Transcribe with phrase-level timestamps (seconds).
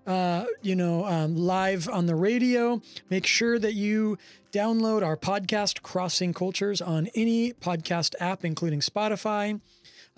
[0.05, 4.17] uh, you know, um, live on the radio, make sure that you
[4.51, 9.59] download our podcast, Crossing Cultures, on any podcast app, including Spotify.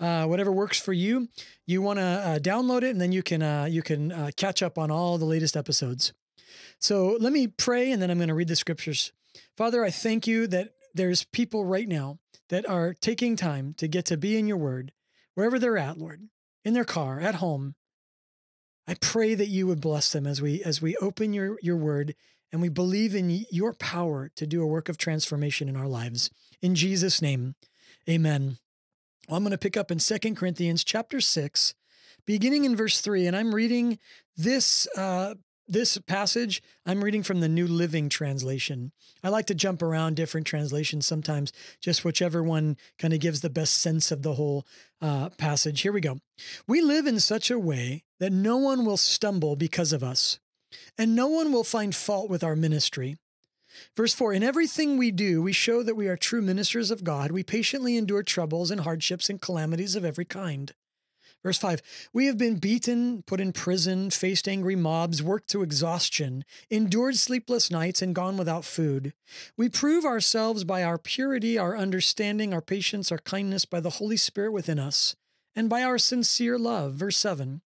[0.00, 1.28] Uh, whatever works for you,
[1.66, 4.62] you want to uh, download it, and then you can uh, you can uh, catch
[4.62, 6.14] up on all the latest episodes.
[6.78, 9.12] So let me pray, and then I'm going to read the scriptures.
[9.56, 14.06] Father, I thank you that there's people right now that are taking time to get
[14.06, 14.92] to be in your word
[15.34, 16.22] wherever they're at, Lord,
[16.64, 17.74] in their car, at home.
[18.88, 22.14] I pray that you would bless them as we as we open your your word
[22.50, 26.30] and we believe in your power to do a work of transformation in our lives.
[26.60, 27.54] In Jesus name.
[28.08, 28.56] Amen.
[29.30, 31.74] Well, I'm going to pick up in Second Corinthians chapter 6
[32.26, 34.00] beginning in verse 3 and I'm reading
[34.36, 35.36] this uh,
[35.68, 38.90] this passage, I'm reading from the New Living Translation.
[39.22, 43.50] I like to jump around different translations sometimes, just whichever one kind of gives the
[43.50, 44.66] best sense of the whole
[45.00, 45.82] uh, passage.
[45.82, 46.18] Here we go.
[46.66, 50.40] We live in such a way that no one will stumble because of us,
[50.98, 53.16] and no one will find fault with our ministry.
[53.96, 57.30] Verse 4 In everything we do, we show that we are true ministers of God.
[57.30, 60.72] We patiently endure troubles and hardships and calamities of every kind.
[61.42, 61.80] Verse 5
[62.12, 67.70] We have been beaten, put in prison, faced angry mobs, worked to exhaustion, endured sleepless
[67.70, 69.14] nights, and gone without food.
[69.56, 74.16] We prove ourselves by our purity, our understanding, our patience, our kindness, by the Holy
[74.16, 75.16] Spirit within us,
[75.54, 76.94] and by our sincere love.
[76.94, 77.62] Verse 7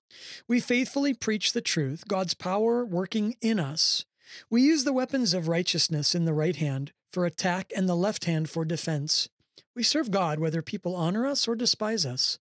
[0.47, 4.07] We faithfully preach the truth, God's power working in us.
[4.51, 8.25] We use the weapons of righteousness in the right hand for attack and the left
[8.25, 9.29] hand for defense.
[9.75, 12.39] We serve God whether people honor us or despise us.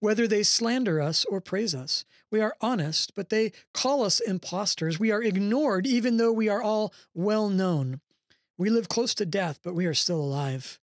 [0.00, 4.98] Whether they slander us or praise us, we are honest, but they call us impostors.
[4.98, 8.00] We are ignored, even though we are all well known.
[8.58, 10.78] We live close to death, but we are still alive.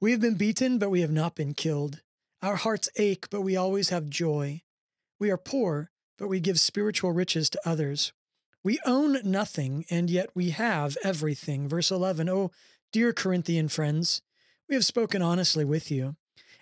[0.00, 2.00] We have been beaten, but we have not been killed.
[2.40, 4.62] Our hearts ache, but we always have joy.
[5.18, 8.12] We are poor, but we give spiritual riches to others.
[8.64, 11.68] We own nothing, and yet we have everything.
[11.68, 12.50] Verse 11 Oh,
[12.92, 14.22] dear Corinthian friends,
[14.68, 16.16] we have spoken honestly with you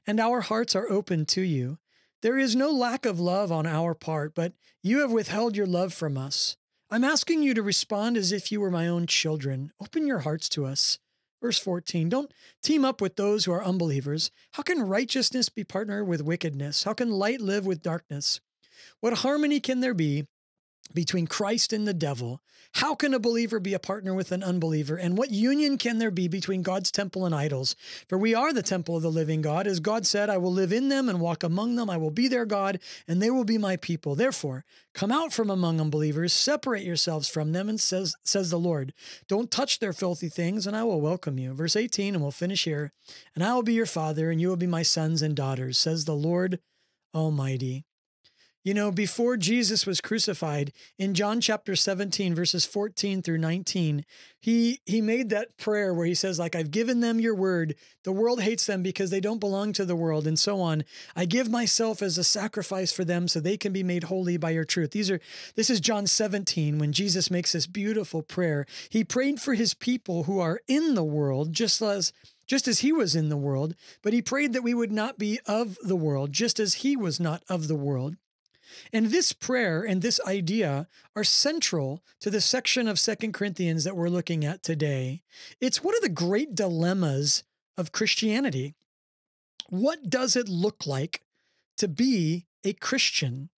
[0.06, 1.78] and our hearts are open to you.
[2.22, 4.52] There is no lack of love on our part, but
[4.82, 6.56] you have withheld your love from us.
[6.90, 9.72] I'm asking you to respond as if you were my own children.
[9.80, 10.98] Open your hearts to us.
[11.42, 14.30] Verse 14 Don't team up with those who are unbelievers.
[14.52, 16.84] How can righteousness be partnered with wickedness?
[16.84, 18.40] How can light live with darkness?
[19.00, 20.26] What harmony can there be
[20.94, 22.40] between Christ and the devil?
[22.74, 24.96] How can a believer be a partner with an unbeliever?
[24.96, 27.74] And what union can there be between God's temple and idols?
[28.08, 29.66] For we are the temple of the living God.
[29.66, 31.88] As God said, I will live in them and walk among them.
[31.88, 34.14] I will be their God, and they will be my people.
[34.14, 38.92] Therefore, come out from among unbelievers, separate yourselves from them, and says, says the Lord,
[39.26, 41.54] don't touch their filthy things, and I will welcome you.
[41.54, 42.92] Verse 18, and we'll finish here.
[43.34, 46.04] And I will be your father, and you will be my sons and daughters, says
[46.04, 46.60] the Lord
[47.14, 47.86] Almighty.
[48.66, 54.04] You know, before Jesus was crucified, in John chapter 17, verses 14 through 19,
[54.40, 57.76] he he made that prayer where he says, like, I've given them your word.
[58.02, 60.82] The world hates them because they don't belong to the world, and so on.
[61.14, 64.50] I give myself as a sacrifice for them so they can be made holy by
[64.50, 64.90] your truth.
[64.90, 65.20] These are
[65.54, 68.66] this is John 17, when Jesus makes this beautiful prayer.
[68.88, 72.12] He prayed for his people who are in the world, just as
[72.48, 75.38] just as he was in the world, but he prayed that we would not be
[75.46, 78.16] of the world, just as he was not of the world.
[78.92, 83.96] And this prayer and this idea are central to the section of Second Corinthians that
[83.96, 85.22] we're looking at today.
[85.60, 87.44] It's one of the great dilemmas
[87.76, 88.74] of Christianity.
[89.68, 91.22] What does it look like
[91.78, 93.50] to be a Christian?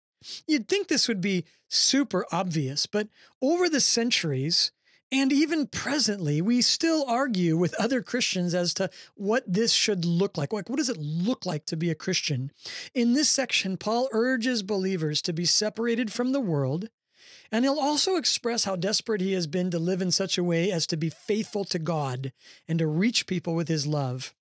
[0.47, 3.09] You'd think this would be super obvious, but
[3.41, 4.73] over the centuries,
[5.11, 10.37] and even presently, we still argue with other Christians as to what this should look
[10.37, 10.53] like.
[10.53, 12.53] Like, what does it look like to be a Christian?
[12.95, 16.89] In this section, Paul urges believers to be separated from the world
[17.51, 20.71] And he'll also express how desperate he has been to live in such a way
[20.71, 22.33] as to be faithful to God
[22.67, 24.35] and to reach people with his love.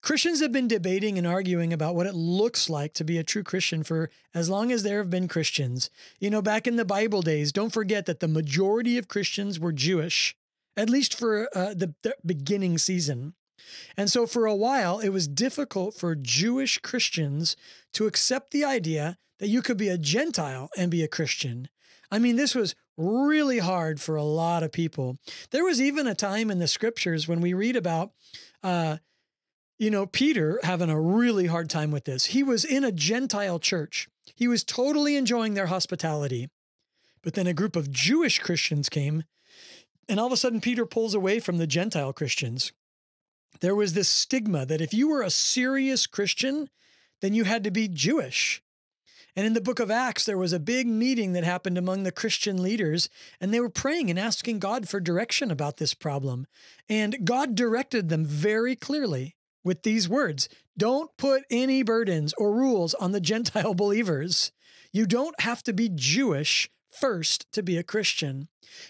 [0.00, 3.42] Christians have been debating and arguing about what it looks like to be a true
[3.42, 5.90] Christian for as long as there have been Christians.
[6.18, 9.72] You know, back in the Bible days, don't forget that the majority of Christians were
[9.72, 10.36] Jewish,
[10.76, 13.34] at least for uh, the, the beginning season.
[13.96, 17.56] And so for a while, it was difficult for Jewish Christians
[17.92, 21.68] to accept the idea that you could be a Gentile and be a Christian.
[22.10, 25.18] I mean, this was really hard for a lot of people.
[25.50, 28.12] There was even a time in the scriptures when we read about,
[28.62, 28.98] uh,
[29.78, 32.26] you know, Peter having a really hard time with this.
[32.26, 36.48] He was in a Gentile church, he was totally enjoying their hospitality.
[37.22, 39.22] But then a group of Jewish Christians came,
[40.08, 42.72] and all of a sudden, Peter pulls away from the Gentile Christians.
[43.60, 46.68] There was this stigma that if you were a serious Christian,
[47.20, 48.60] then you had to be Jewish.
[49.34, 52.12] And in the book of Acts, there was a big meeting that happened among the
[52.12, 53.08] Christian leaders,
[53.40, 56.46] and they were praying and asking God for direction about this problem.
[56.88, 62.94] And God directed them very clearly with these words Don't put any burdens or rules
[62.94, 64.52] on the Gentile believers.
[64.92, 68.48] You don't have to be Jewish first to be a Christian.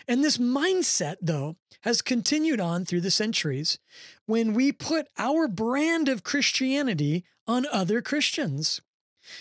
[0.09, 3.79] And this mindset, though, has continued on through the centuries
[4.27, 8.81] when we put our brand of Christianity on other Christians.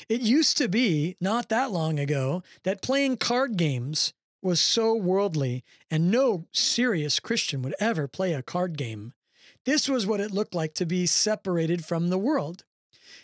[0.08, 5.64] It used to be, not that long ago, that playing card games was so worldly,
[5.90, 9.14] and no serious Christian would ever play a card game.
[9.66, 12.64] This was what it looked like to be separated from the world.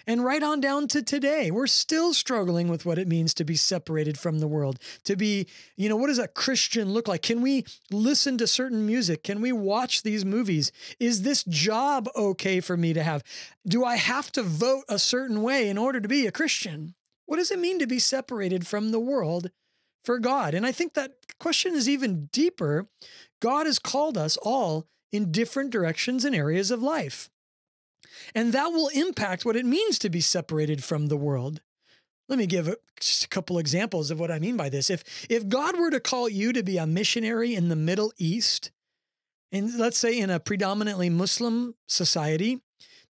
[0.06, 3.58] And right on down to today, we're still struggling with what it means to be
[3.58, 4.80] separated from the world.
[5.04, 7.22] To be, you know, what does a Christian look like?
[7.22, 9.24] Can we listen to certain music?
[9.24, 10.72] Can we watch these movies?
[10.98, 13.22] Is this job okay for me to have?
[13.68, 16.96] Do I have to vote a certain way in order to be a Christian?
[17.26, 19.52] What does it mean to be separated from the world
[20.06, 20.54] for God?
[20.54, 22.88] And I think that question is even deeper.
[23.42, 27.30] God has called us all in different directions and areas of life.
[28.36, 31.62] And that will impact what it means to be separated from the world.
[32.30, 34.90] Let me give a, just a couple examples of what I mean by this.
[34.90, 38.72] If, if God were to call you to be a missionary in the Middle East,
[39.52, 42.60] and let's say in a predominantly Muslim society,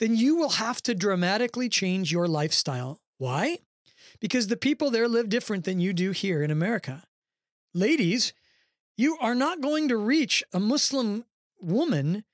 [0.01, 3.01] then you will have to dramatically change your lifestyle.
[3.19, 3.59] Why?
[4.21, 7.05] Because the people there live different than you do here in America.
[7.73, 8.33] Ladies,
[8.97, 11.25] you are not going to reach a Muslim
[11.65, 12.25] woman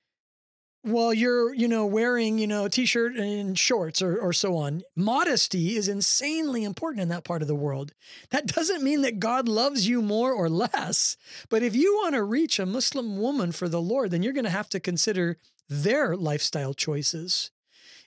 [0.83, 4.81] while you're, you know, wearing, you know, t-shirt and shorts or, or so on.
[4.95, 7.93] Modesty is insanely important in that part of the world.
[8.31, 11.17] That doesn't mean that God loves you more or less.
[11.49, 14.45] But if you want to reach a Muslim woman for the Lord, then you're going
[14.45, 15.37] to have to consider
[15.69, 17.51] their lifestyle choices.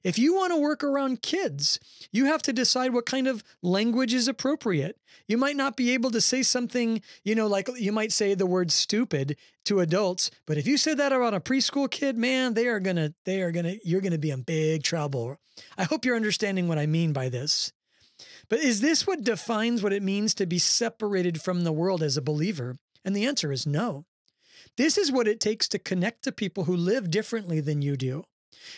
[0.04, 1.80] If you want to work around kids,
[2.12, 4.98] you have to decide what kind of language is appropriate.
[5.26, 8.44] You might not be able to say something, you know, like you might say the
[8.44, 12.68] word stupid to adults, but if you said that around a preschool kid, man, they
[12.68, 15.38] are going to, they are going to, you're going to be in big trouble.
[15.78, 17.72] I hope you're understanding what I mean by this.
[18.50, 22.18] But is this what defines what it means to be separated from the world as
[22.18, 22.76] a believer?
[23.04, 24.04] And the answer is no.
[24.76, 28.24] This is what it takes to connect to people who live differently than you do.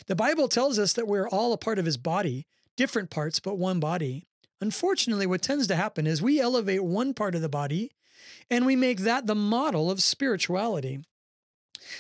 [0.07, 2.47] The Bible tells us that we're all a part of his body,
[2.77, 4.25] different parts, but one body.
[4.61, 7.93] Unfortunately, what tends to happen is we elevate one part of the body
[8.51, 11.01] and we make that the model of spirituality.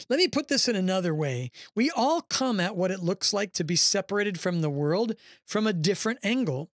[0.09, 1.50] Let me put this in another way.
[1.75, 5.14] We all come at what it looks like to be separated from the world
[5.45, 6.71] from a different angle.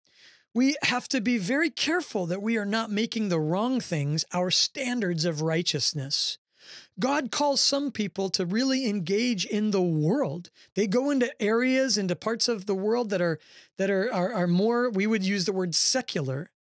[0.55, 4.51] We have to be very careful that we are not making the wrong things our
[4.51, 6.39] standards of righteousness.
[6.99, 10.51] God calls some people to really engage in the world.
[10.75, 13.39] They go into areas, into parts of the world that are
[13.77, 16.51] that are, are, are more, we would use the word secular.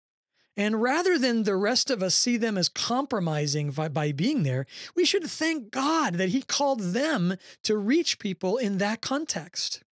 [0.57, 4.66] And rather than the rest of us see them as compromising by, by, being there,
[4.95, 9.83] we should thank God that He called them to reach people in that context.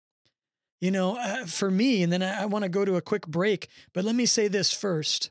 [0.81, 3.27] You know, uh, for me, and then I, I want to go to a quick
[3.27, 5.31] break, but let me say this first.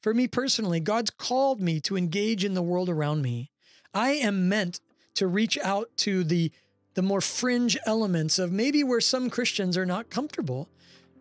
[0.00, 3.50] For me personally, God's called me to engage in the world around me.
[3.98, 4.78] I am meant
[5.14, 6.52] to reach out to the
[6.94, 10.68] the more fringe elements of maybe where some Christians are not comfortable.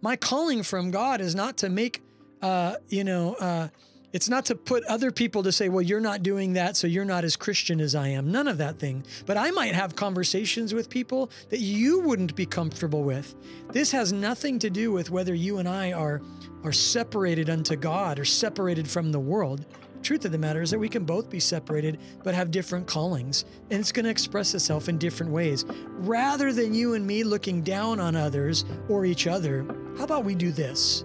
[0.02, 2.02] My calling from God is not to make,
[2.42, 3.68] uh, you know, uh,
[4.14, 7.06] it's not to put other people to say, well, you're not doing that, so you're
[7.06, 8.32] not as Christian as I am.
[8.32, 9.06] None of that thing.
[9.28, 13.36] But I might have conversations with people that you wouldn't be comfortable with.
[13.72, 16.22] This has nothing to do with whether you and I are,
[16.64, 19.66] are separated unto God or separated from the world
[20.04, 23.46] truth of the matter is that we can both be separated but have different callings
[23.70, 25.66] and it's going to express itself in different ways
[26.00, 29.66] rather than you and me looking down on others or each other
[29.98, 31.04] how about we do this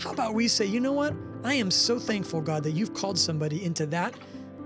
[0.00, 1.14] how about we say you know what
[1.44, 4.14] i am so thankful god that you've called somebody into that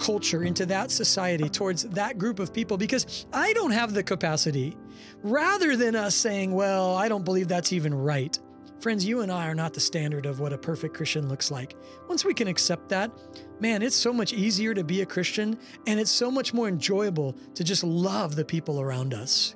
[0.01, 4.77] culture, into that society, towards that group of people, because I don't have the capacity.
[5.23, 8.37] Rather than us saying, well, I don't believe that's even right.
[8.81, 11.77] Friends, you and I are not the standard of what a perfect Christian looks like.
[12.09, 13.13] Once we can accept that,
[13.61, 17.37] man, it's so much easier to be a Christian and it's so much more enjoyable
[17.57, 19.55] to just love the people around us.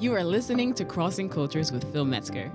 [0.00, 2.50] You are listening to Crossing Cultures with Phil Metzger.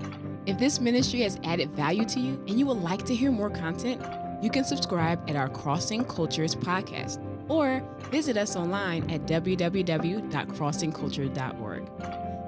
[0.48, 3.52] If this ministry has added value to you and you would like to hear more
[3.52, 4.02] content,
[4.42, 11.92] you can subscribe at our Crossing Cultures podcast or visit us online at www.crossingculture.org.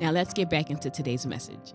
[0.01, 1.75] Now let's get back into today's message.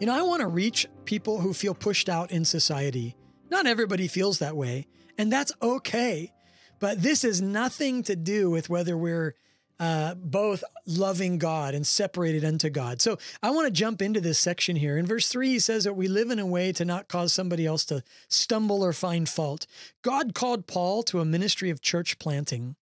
[0.00, 3.16] You know, I want to reach people who feel pushed out in society.
[3.50, 4.86] Not everybody feels that way,
[5.16, 6.32] and that's okay.
[6.78, 9.34] But this has nothing to do with whether we're
[9.80, 13.00] uh, both loving God and separated unto God.
[13.00, 14.98] So I want to jump into this section here.
[14.98, 17.64] In verse three, he says that we live in a way to not cause somebody
[17.64, 19.66] else to stumble or find fault.
[20.02, 22.76] God called Paul to a ministry of church planting.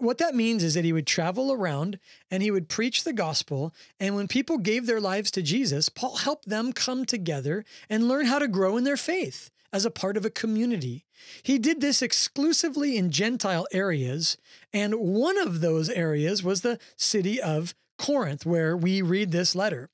[0.00, 1.98] What that means is that he would travel around
[2.30, 3.74] and he would preach the gospel.
[3.98, 8.26] And when people gave their lives to Jesus, Paul helped them come together and learn
[8.26, 11.04] how to grow in their faith as a part of a community.
[11.42, 14.38] He did this exclusively in Gentile areas,
[14.72, 19.90] and one of those areas was the city of Corinth, where we read this letter.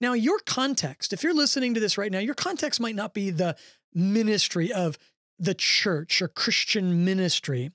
[0.00, 3.30] Now, your context, if you're listening to this right now, your context might not be
[3.30, 3.56] the
[3.94, 4.98] ministry of
[5.38, 7.70] the church or Christian ministry.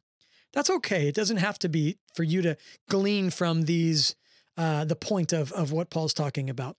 [0.53, 1.07] That's okay.
[1.07, 2.57] It doesn't have to be for you to
[2.89, 4.15] glean from these,
[4.57, 6.77] uh, the point of, of what Paul's talking about.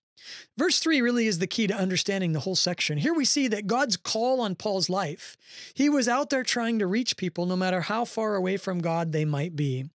[0.57, 2.99] Verse 3 really is the key to understanding the whole section.
[2.99, 5.37] Here we see that God's call on Paul's life.
[5.75, 9.13] He was out there trying to reach people no matter how far away from God
[9.13, 9.91] they might be.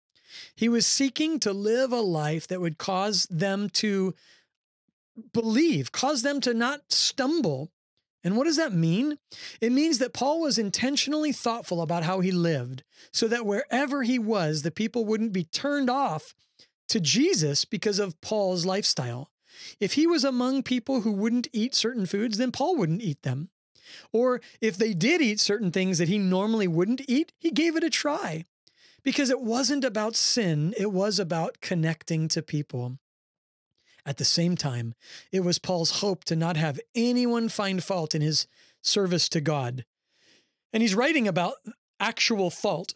[0.56, 4.14] He was seeking to live a life that would cause them to
[5.34, 7.72] believe, cause them to not stumble.
[8.24, 9.18] And what does that mean?
[9.62, 14.20] It means that Paul was intentionally thoughtful about how he lived so that wherever he
[14.20, 16.36] was, the people wouldn't be turned off
[16.90, 19.30] to Jesus because of Paul's lifestyle.
[19.80, 23.50] If he was among people who wouldn't eat certain foods, then Paul wouldn't eat them.
[24.12, 27.84] Or if they did eat certain things that he normally wouldn't eat, he gave it
[27.84, 28.46] a try.
[29.04, 32.98] Because it wasn't about sin, it was about connecting to people.
[34.06, 34.96] At the same time,
[35.32, 38.48] it was Paul's hope to not have anyone find fault in his
[38.82, 39.86] service to God.
[40.74, 41.56] And he's writing about
[42.00, 42.94] actual fault,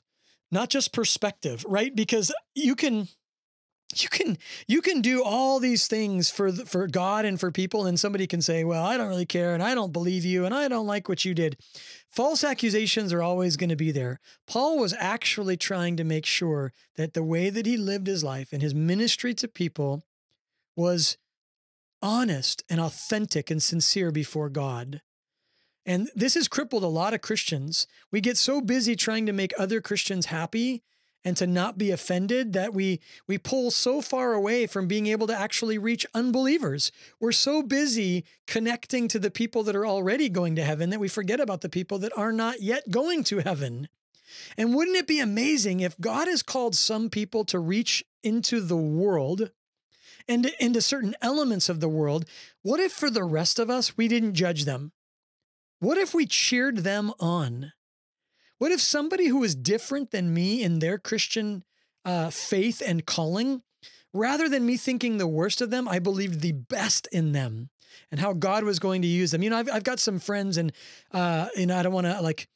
[0.52, 1.96] not just perspective, right?
[1.96, 3.08] Because you can
[4.02, 7.86] you can you can do all these things for the, for God and for people
[7.86, 10.54] and somebody can say well I don't really care and I don't believe you and
[10.54, 11.58] I don't like what you did.
[12.10, 14.20] False accusations are always going to be there.
[14.48, 18.50] Paul was actually trying to make sure that the way that he lived his life
[18.54, 20.04] and his ministry to people
[20.76, 21.18] was
[22.02, 25.02] honest and authentic and sincere before God.
[25.86, 27.88] And this has crippled a lot of Christians.
[28.12, 30.84] We get so busy trying to make other Christians happy
[31.26, 35.28] and to not be offended that we we pull so far away from being able
[35.28, 36.92] to actually reach unbelievers.
[37.20, 41.08] We're so busy connecting to the people that are already going to heaven that we
[41.08, 43.88] forget about the people that are not yet going to heaven.
[44.58, 48.78] And wouldn't it be amazing if God has called some people to reach into the
[48.78, 49.52] world
[50.28, 52.26] and into certain elements of the world?
[52.62, 54.92] What if for the rest of us, we didn't judge them?
[55.80, 57.74] What if we cheered them on?
[58.64, 61.66] What if somebody who is different than me in their Christian
[62.06, 63.62] uh, faith and calling,
[64.14, 67.72] rather than me thinking the worst of them, I believed the best in them
[68.10, 69.44] and how God was going to use them?
[69.44, 70.72] You know, I've, I've got some friends, and
[71.12, 72.48] uh, you know, I don't want to like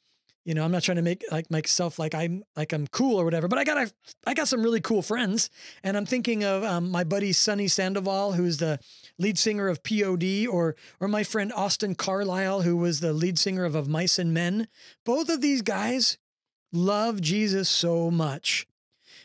[0.48, 3.24] you know, I'm not trying to make like myself like I'm like I'm cool or
[3.26, 3.92] whatever, but I got
[4.26, 5.50] I got some really cool friends,
[5.84, 8.78] and I'm thinking of um, my buddy Sonny Sandoval, who's the
[9.18, 13.64] lead singer of POD, or or my friend Austin Carlile, who was the lead singer
[13.64, 14.68] of Of Mice and Men.
[15.04, 16.18] Both of these guys
[16.72, 18.66] love Jesus so much.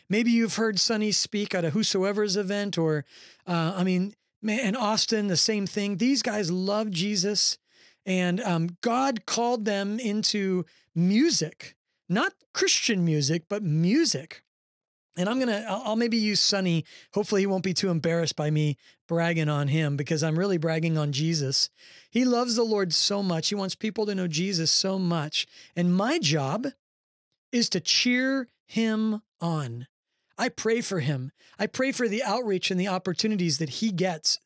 [0.08, 3.04] Maybe you've heard Sonny speak at a Whosoevers event, or
[3.46, 4.14] uh, I mean,
[4.46, 5.96] and Austin, the same thing.
[5.96, 7.58] These guys love Jesus,
[8.04, 11.74] and um, God called them into music,
[12.08, 14.43] not Christian music, but music.
[15.16, 16.84] And I'm gonna, I'll, I'll, maybe use Sonny.
[17.12, 20.98] Hopefully, he won't be too embarrassed by me bragging on him because I'm really bragging
[20.98, 21.70] on Jesus.
[22.10, 23.48] He loves the Lord so much.
[23.48, 25.46] He wants people to know Jesus so much.
[25.76, 26.66] And my job
[27.52, 29.86] is to cheer him on.
[30.36, 31.30] I pray for him.
[31.58, 34.40] I pray for the outreach and the opportunities that he gets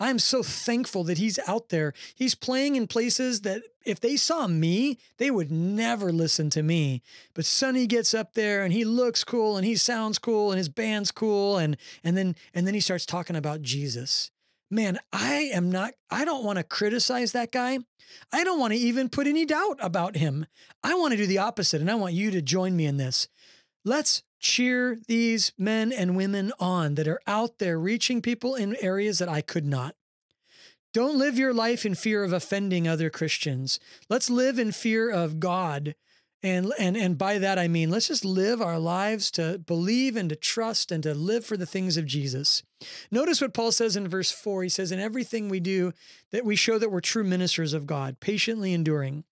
[0.00, 1.92] I'm so thankful that he's out there.
[2.14, 7.02] He's playing in places that if they saw me, they would never listen to me.
[7.34, 10.68] But Sonny gets up there and he looks cool and he sounds cool and his
[10.68, 14.30] band's cool and and then and then he starts talking about Jesus.
[14.70, 17.78] man, I am not, I don't want to criticize that guy.
[18.32, 20.46] I don't want to even put any doubt about him.
[20.82, 21.80] I want to do the opposite.
[21.80, 23.28] And I want you to join me in this.
[23.84, 29.18] Let's cheer these men and women on that are out there reaching people in areas
[29.18, 29.96] that I could not.
[30.92, 33.80] Don't live your life in fear of offending other Christians.
[34.08, 35.96] Let's live in fear of God
[36.44, 40.28] and, and, and by that, I mean, let's just live our lives to believe and
[40.28, 42.62] to trust and to live for the things of Jesus.
[43.10, 44.64] Notice what Paul says in verse 4.
[44.64, 45.94] He says, In everything we do,
[46.32, 49.24] that we show that we're true ministers of God, patiently enduring.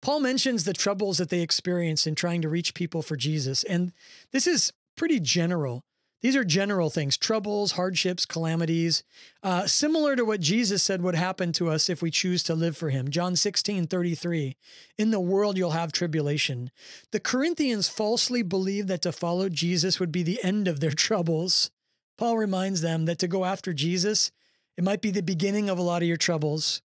[0.00, 3.64] Paul mentions the troubles that they experience in trying to reach people for Jesus.
[3.64, 3.92] And
[4.32, 5.84] this is pretty general.
[6.22, 9.02] These are general things troubles, hardships, calamities,
[9.42, 12.76] uh, similar to what Jesus said would happen to us if we choose to live
[12.76, 13.10] for him.
[13.10, 14.56] John 16, 33.
[14.96, 16.70] In the world, you'll have tribulation.
[17.10, 21.70] The Corinthians falsely believed that to follow Jesus would be the end of their troubles.
[22.16, 24.30] Paul reminds them that to go after Jesus,
[24.76, 26.82] it might be the beginning of a lot of your troubles.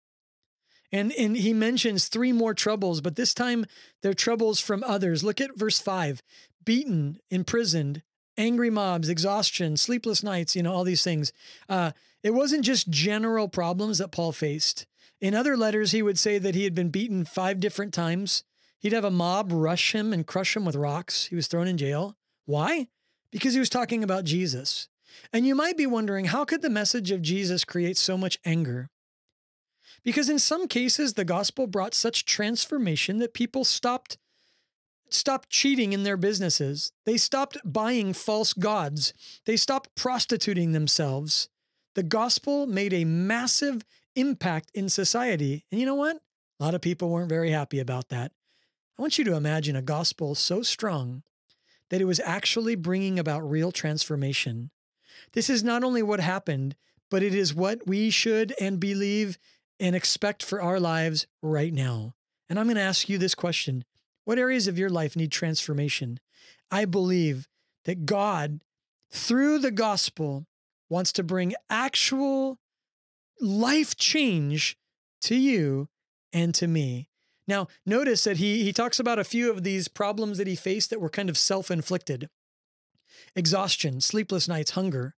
[0.93, 3.65] And, and he mentions three more troubles, but this time
[4.03, 5.25] they're troubles from others.
[5.25, 6.23] Look at verse 5
[6.65, 8.03] beaten, imprisoned,
[8.37, 11.33] angry mobs, exhaustion, sleepless nights, you know, all these things.
[11.69, 11.91] Uh,
[12.23, 14.87] it wasn't just general problems that Paul faced.
[15.21, 18.45] In other letters, he would say that he had been beaten five different times.
[18.79, 21.27] He'd have a mob rush him and crush him with rocks.
[21.27, 22.17] He was thrown in jail.
[22.45, 22.89] Why?
[23.31, 24.89] Because he was talking about Jesus.
[25.33, 28.91] And you might be wondering how could the message of Jesus create so much anger?
[30.05, 34.19] Because in some cases, the gospel brought such transformation that people stopped
[35.09, 36.93] stopped cheating in their businesses.
[37.05, 39.13] They stopped buying false gods.
[39.45, 41.51] They stopped prostituting themselves.
[41.95, 43.85] The gospel made a massive
[44.17, 45.67] impact in society.
[45.71, 46.17] And you know what?
[46.59, 48.33] A lot of people weren't very happy about that.
[48.99, 51.23] I want you to imagine a gospel so strong
[51.91, 54.71] that it was actually bringing about real transformation.
[55.33, 56.75] This is not only what happened,
[57.11, 59.39] but it is what we should and believe
[59.83, 62.15] and expect for our lives right now.
[62.49, 63.85] And I'm going to ask you this question
[64.25, 66.21] what areas of your life need transformation?
[66.71, 67.49] I believe
[67.85, 68.61] that God,
[69.11, 70.47] through the gospel,
[70.89, 72.59] wants to bring actual
[73.41, 74.77] life change
[75.23, 75.89] to you
[76.33, 77.09] and to me.
[77.49, 80.91] Now, notice that he, he talks about a few of these problems that he faced
[80.91, 82.29] that were kind of self inflicted
[83.35, 85.17] exhaustion, sleepless nights, hunger.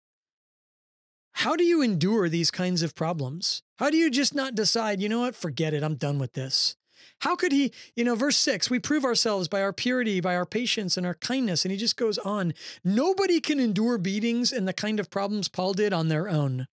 [1.34, 3.62] How do you endure these kinds of problems?
[3.78, 6.76] How do you just not decide, you know what, forget it, I'm done with this?
[7.20, 10.46] How could he, you know, verse six, we prove ourselves by our purity, by our
[10.46, 11.64] patience and our kindness.
[11.64, 12.54] And he just goes on.
[12.84, 16.66] Nobody can endure beatings and the kind of problems Paul did on their own.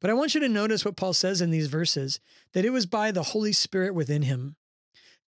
[0.00, 2.20] But I want you to notice what Paul says in these verses
[2.52, 4.56] that it was by the Holy Spirit within him.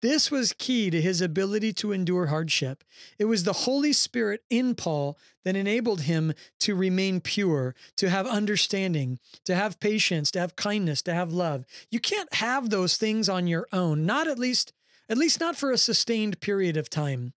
[0.01, 2.83] This was key to his ability to endure hardship.
[3.17, 8.25] It was the Holy Spirit in Paul that enabled him to remain pure, to have
[8.25, 11.65] understanding, to have patience, to have kindness, to have love.
[11.91, 14.73] You can't have those things on your own, not at least
[15.09, 17.33] at least not for a sustained period of time.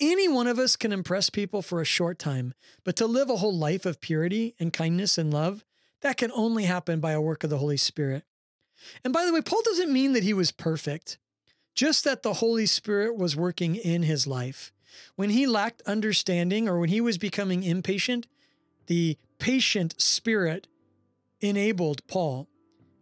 [0.00, 3.36] Any one of us can impress people for a short time, but to live a
[3.36, 5.64] whole life of purity and kindness and love,
[6.00, 8.24] that can only happen by a work of the Holy Spirit.
[9.04, 11.18] And by the way, Paul doesn't mean that he was perfect
[11.74, 14.72] just that the Holy Spirit was working in his life.
[15.16, 18.26] When he lacked understanding or when he was becoming impatient,
[18.86, 20.66] the patient spirit
[21.40, 22.48] enabled Paul.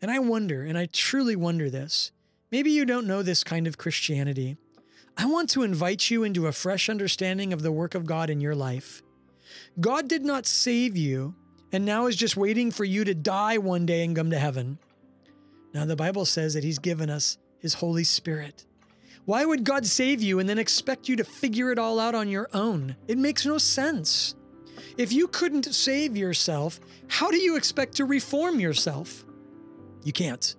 [0.00, 2.12] And I wonder, and I truly wonder this
[2.50, 4.56] maybe you don't know this kind of Christianity.
[5.16, 8.40] I want to invite you into a fresh understanding of the work of God in
[8.40, 9.02] your life.
[9.78, 11.34] God did not save you
[11.72, 14.78] and now is just waiting for you to die one day and come to heaven.
[15.72, 18.64] Now, the Bible says that He's given us his Holy Spirit.
[19.24, 22.28] Why would God save you and then expect you to figure it all out on
[22.28, 22.96] your own?
[23.06, 24.34] It makes no sense.
[24.96, 29.24] If you couldn't save yourself, how do you expect to reform yourself?
[30.02, 30.54] You can't.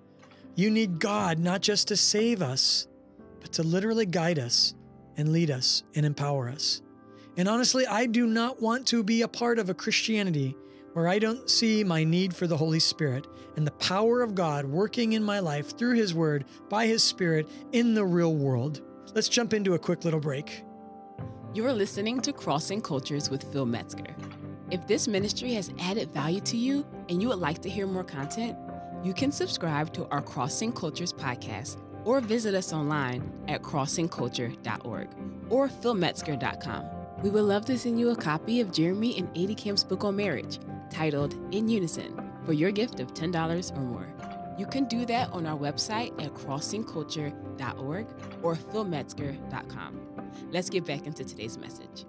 [0.56, 2.88] You need God not just to save us,
[3.40, 4.76] but to literally guide us
[5.18, 6.82] and lead us and empower us.
[7.38, 10.56] And honestly, I do not want to be a part of a Christianity
[10.94, 14.66] where I don't see my need for the Holy Spirit and the power of God
[14.66, 18.82] working in my life through His Word, by His Spirit, in the real world.
[19.14, 20.64] Let's jump into a quick little break.
[21.54, 24.16] You are listening to Crossing Cultures with Phil Metzger.
[24.70, 28.06] If this ministry has added value to you and you would like to hear more
[28.06, 28.58] content,
[29.04, 35.10] you can subscribe to our Crossing Cultures podcast or visit us online at crossingculture.org
[35.50, 36.86] or philmetzger.com.
[37.22, 40.16] We would love to send you a copy of Jeremy and Adie Camp's book on
[40.16, 40.60] marriage
[40.90, 44.08] titled In Unison for your gift of $10 or more.
[44.58, 48.08] You can do that on our website at crossingculture.org
[48.44, 50.02] or philmetzger.com.
[50.52, 52.06] Let's get back into today's message.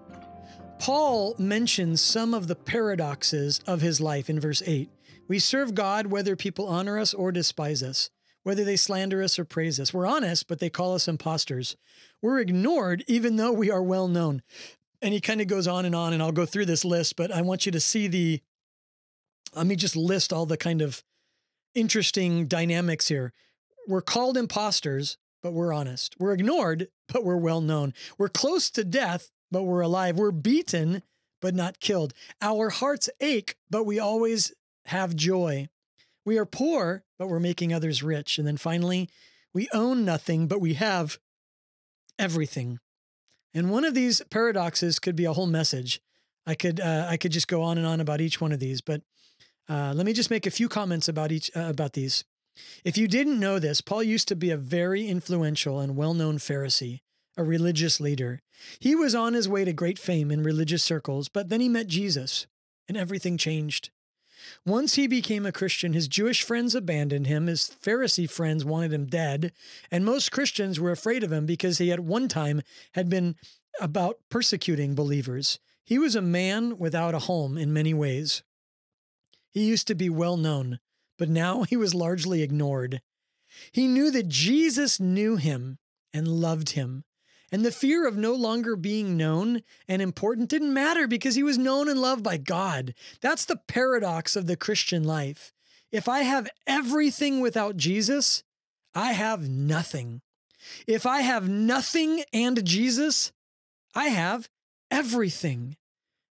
[0.78, 4.90] Paul mentions some of the paradoxes of his life in verse 8.
[5.28, 8.10] We serve God whether people honor us or despise us,
[8.42, 9.94] whether they slander us or praise us.
[9.94, 11.76] We're honest, but they call us impostors.
[12.20, 14.42] We're ignored even though we are well known.
[15.00, 17.30] And he kind of goes on and on, and I'll go through this list, but
[17.32, 18.40] I want you to see the.
[19.54, 21.02] Let me just list all the kind of
[21.74, 23.32] interesting dynamics here.
[23.86, 26.14] We're called imposters, but we're honest.
[26.18, 27.94] We're ignored, but we're well known.
[28.18, 30.16] We're close to death, but we're alive.
[30.16, 31.02] We're beaten,
[31.40, 32.14] but not killed.
[32.40, 34.52] Our hearts ache, but we always
[34.86, 35.68] have joy.
[36.24, 38.38] We are poor, but we're making others rich.
[38.38, 39.10] And then finally,
[39.52, 41.18] we own nothing, but we have
[42.18, 42.78] everything.
[43.52, 46.00] And one of these paradoxes could be a whole message.
[46.46, 48.80] I could uh, I could just go on and on about each one of these,
[48.80, 49.02] but
[49.72, 52.24] uh, let me just make a few comments about each uh, about these.
[52.84, 57.00] If you didn't know this, Paul used to be a very influential and well-known Pharisee,
[57.38, 58.42] a religious leader.
[58.78, 61.86] He was on his way to great fame in religious circles, but then he met
[61.86, 62.46] Jesus,
[62.86, 63.88] and everything changed.
[64.66, 69.06] Once he became a Christian, his Jewish friends abandoned him, his Pharisee friends wanted him
[69.06, 69.52] dead,
[69.90, 72.60] and most Christians were afraid of him because he at one time
[72.92, 73.36] had been
[73.80, 75.58] about persecuting believers.
[75.82, 78.42] He was a man without a home in many ways.
[79.52, 80.80] He used to be well known,
[81.18, 83.00] but now he was largely ignored.
[83.70, 85.78] He knew that Jesus knew him
[86.12, 87.04] and loved him.
[87.50, 91.58] And the fear of no longer being known and important didn't matter because he was
[91.58, 92.94] known and loved by God.
[93.20, 95.52] That's the paradox of the Christian life.
[95.90, 98.42] If I have everything without Jesus,
[98.94, 100.22] I have nothing.
[100.86, 103.32] If I have nothing and Jesus,
[103.94, 104.48] I have
[104.90, 105.76] everything.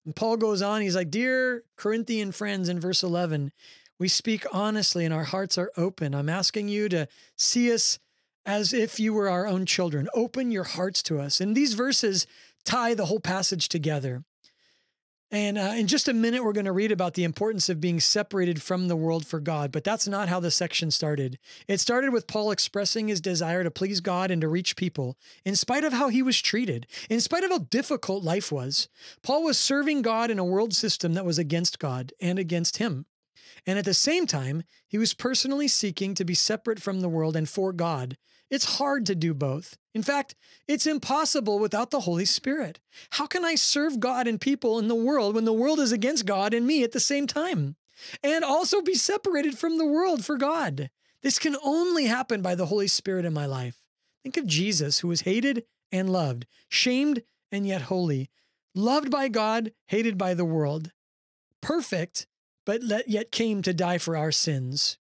[0.04, 3.52] And Paul goes on, he's like, Dear Corinthian friends, in verse 11,
[3.98, 6.14] we speak honestly and our hearts are open.
[6.14, 7.98] I'm asking you to see us
[8.46, 10.08] as if you were our own children.
[10.14, 11.40] Open your hearts to us.
[11.40, 12.26] And these verses
[12.64, 14.24] tie the whole passage together.
[15.32, 18.00] And uh, in just a minute, we're going to read about the importance of being
[18.00, 19.70] separated from the world for God.
[19.70, 21.38] But that's not how the section started.
[21.68, 25.54] It started with Paul expressing his desire to please God and to reach people, in
[25.54, 28.88] spite of how he was treated, in spite of how difficult life was.
[29.22, 33.06] Paul was serving God in a world system that was against God and against him.
[33.66, 37.36] And at the same time, he was personally seeking to be separate from the world
[37.36, 38.16] and for God.
[38.50, 39.78] It's hard to do both.
[39.94, 40.34] In fact,
[40.66, 42.80] it's impossible without the Holy Spirit.
[43.10, 46.26] How can I serve God and people in the world when the world is against
[46.26, 47.76] God and me at the same time?
[48.22, 50.90] And also be separated from the world for God.
[51.22, 53.84] This can only happen by the Holy Spirit in my life.
[54.22, 58.30] Think of Jesus, who was hated and loved, shamed and yet holy,
[58.74, 60.92] loved by God, hated by the world,
[61.60, 62.26] perfect
[62.70, 64.98] but yet came to die for our sins.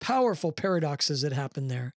[0.00, 1.94] Powerful paradoxes that happen there.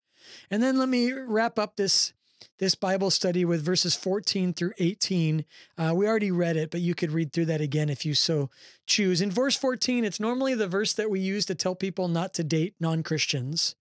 [0.50, 2.12] And then let me wrap up this
[2.58, 5.44] this Bible study with verses 14 through 18.
[5.76, 8.50] Uh, we already read it, but you could read through that again if you so
[8.86, 9.20] choose.
[9.20, 12.44] In verse 14, it's normally the verse that we use to tell people not to
[12.44, 13.74] date non Christians.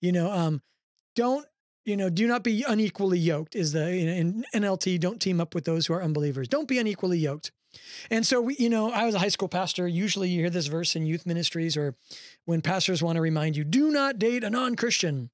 [0.00, 0.62] You know, um,
[1.16, 1.46] don't,
[1.84, 5.64] you know, do not be unequally yoked, is the in NLT, don't team up with
[5.64, 6.46] those who are unbelievers.
[6.46, 7.50] Don't be unequally yoked.
[8.10, 9.86] And so we, you know, I was a high school pastor.
[9.86, 11.96] Usually you hear this verse in youth ministries or
[12.44, 15.30] when pastors want to remind you, do not date a non-Christian.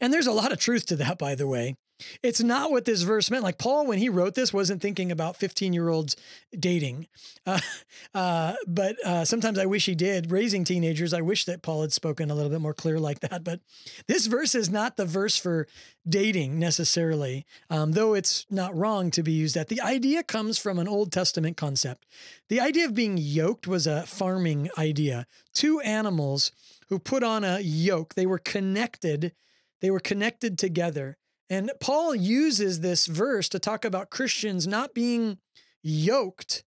[0.00, 1.76] And there's a lot of truth to that, by the way.
[2.22, 3.42] It's not what this verse meant.
[3.42, 6.16] Like Paul, when he wrote this, wasn't thinking about 15 year olds
[6.58, 7.08] dating.
[7.44, 7.60] Uh,
[8.14, 10.30] uh, but uh, sometimes I wish he did.
[10.30, 13.42] Raising teenagers, I wish that Paul had spoken a little bit more clear like that.
[13.42, 13.60] But
[14.06, 15.66] this verse is not the verse for
[16.08, 19.68] dating necessarily, um, though it's not wrong to be used that.
[19.68, 22.06] The idea comes from an Old Testament concept.
[22.48, 25.26] The idea of being yoked was a farming idea.
[25.52, 26.52] Two animals
[26.88, 29.32] who put on a yoke, they were connected.
[29.80, 31.16] They were connected together
[31.50, 35.38] and Paul uses this verse to talk about Christians not being
[35.82, 36.64] yoked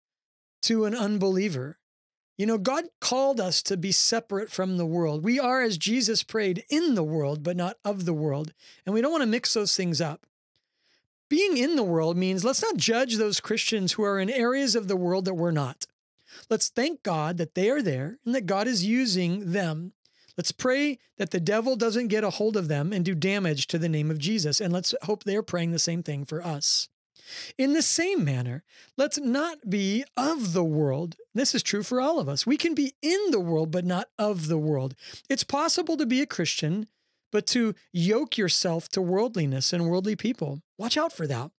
[0.64, 1.78] to an unbeliever.
[2.38, 5.24] You know, God called us to be separate from the world.
[5.24, 8.54] We are, as Jesus prayed, in the world, but not of the world.
[8.86, 10.26] And we don't want to mix those things up.
[11.30, 14.88] Being in the world means let's not judge those Christians who are in areas of
[14.88, 15.86] the world that we're not.
[16.50, 19.94] Let's thank God that they are there and that God is using them
[20.38, 23.78] Let's pray that the devil doesn't get a hold of them and do damage to
[23.78, 24.62] the name of Jesus.
[24.62, 26.88] And let's hope they're praying the same thing for us.
[27.58, 28.64] In the same manner,
[28.98, 31.16] let's not be of the world.
[31.34, 32.46] This is true for all of us.
[32.46, 34.96] We can be in the world, but not of the world.
[35.30, 36.88] It's possible to be a Christian,
[37.32, 40.62] but to yoke yourself to worldliness and worldly people.
[40.78, 41.52] Watch out for that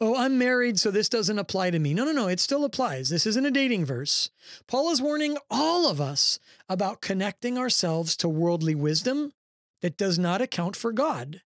[0.00, 1.94] oh, I'm married, so this doesn't apply to me.
[1.94, 3.08] No, no, no, it still applies.
[3.08, 4.30] This isn't a dating verse.
[4.66, 9.32] Paul is warning all of us about connecting ourselves to worldly wisdom
[9.80, 11.42] that does not account for God.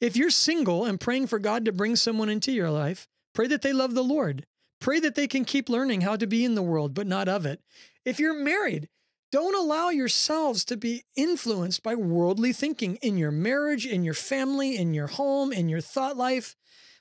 [0.00, 3.62] If you're single and praying for God to bring someone into your life, Pray that
[3.62, 4.46] they love the Lord.
[4.80, 7.44] Pray that they can keep learning how to be in the world, but not of
[7.44, 7.60] it.
[8.04, 8.88] If you're married,
[9.32, 14.76] don't allow yourselves to be influenced by worldly thinking in your marriage, in your family,
[14.76, 16.54] in your home, in your thought life.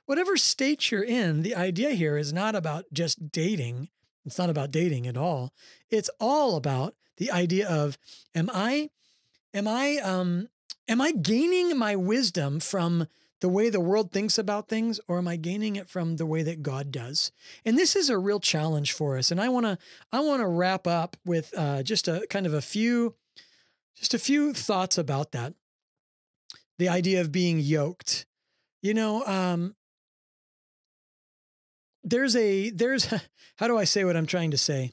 [0.05, 3.89] Whatever state you're in, the idea here is not about just dating.
[4.25, 5.53] It's not about dating at all.
[5.89, 7.97] It's all about the idea of
[8.35, 8.89] am I
[9.53, 10.49] am I um
[10.87, 13.07] am I gaining my wisdom from
[13.39, 16.43] the way the world thinks about things or am I gaining it from the way
[16.43, 17.31] that God does?
[17.65, 19.31] And this is a real challenge for us.
[19.31, 19.77] And I want to
[20.11, 23.15] I want to wrap up with uh, just a kind of a few
[23.95, 25.53] just a few thoughts about that.
[26.79, 28.25] The idea of being yoked.
[28.81, 29.75] You know, um,
[32.03, 33.05] there's a there's
[33.57, 34.91] how do I say what I'm trying to say?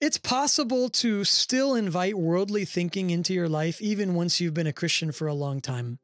[0.00, 4.72] It's possible to still invite worldly thinking into your life even once you've been a
[4.72, 5.98] Christian for a long time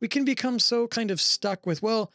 [0.00, 2.12] we can become so kind of stuck with, well,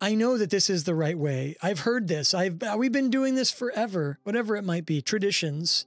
[0.00, 1.56] I know that this is the right way.
[1.62, 2.34] I've heard this.
[2.34, 5.86] I've uh, we've been doing this forever, whatever it might be, traditions.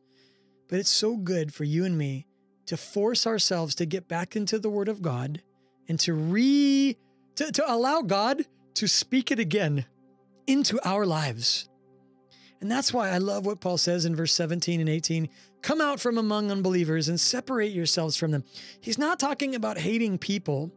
[0.70, 2.26] But it's so good for you and me
[2.66, 5.42] to force ourselves to get back into the word of God
[5.88, 6.98] and to re
[7.36, 9.86] to, to allow God to speak it again
[10.48, 11.70] into our lives.
[12.60, 15.30] And that's why I love what Paul says in verse 17 and 18
[15.62, 18.44] come out from among unbelievers and separate yourselves from them.
[18.80, 20.72] He's not talking about hating people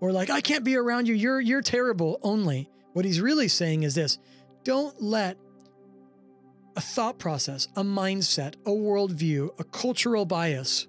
[0.00, 1.14] or like I can't be around you.
[1.14, 2.68] You're you're terrible only.
[2.92, 4.18] What he's really saying is this.
[4.62, 5.36] Don't let
[6.76, 10.86] a thought process, a mindset, a worldview, a cultural bias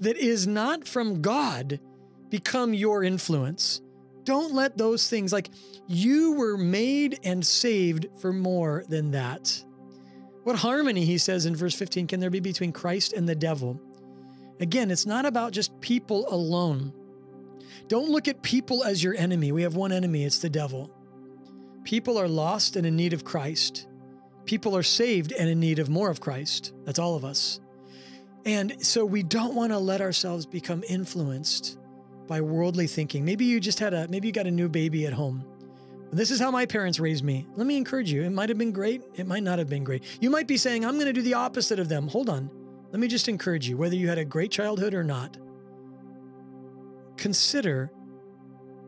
[0.00, 1.80] that is not from God
[2.28, 3.80] become your influence.
[4.26, 5.50] Don't let those things, like
[5.86, 9.62] you were made and saved for more than that.
[10.42, 13.80] What harmony, he says in verse 15, can there be between Christ and the devil?
[14.58, 16.92] Again, it's not about just people alone.
[17.86, 19.52] Don't look at people as your enemy.
[19.52, 20.90] We have one enemy, it's the devil.
[21.84, 23.86] People are lost and in need of Christ.
[24.44, 26.72] People are saved and in need of more of Christ.
[26.84, 27.60] That's all of us.
[28.44, 31.78] And so we don't want to let ourselves become influenced
[32.26, 33.24] by worldly thinking.
[33.24, 35.44] Maybe you just had a, maybe you got a new baby at home.
[36.12, 37.46] This is how my parents raised me.
[37.56, 38.22] Let me encourage you.
[38.22, 39.02] It might have been great.
[39.14, 40.04] It might not have been great.
[40.20, 42.08] You might be saying, I'm going to do the opposite of them.
[42.08, 42.50] Hold on.
[42.92, 45.36] Let me just encourage you, whether you had a great childhood or not
[47.16, 47.90] consider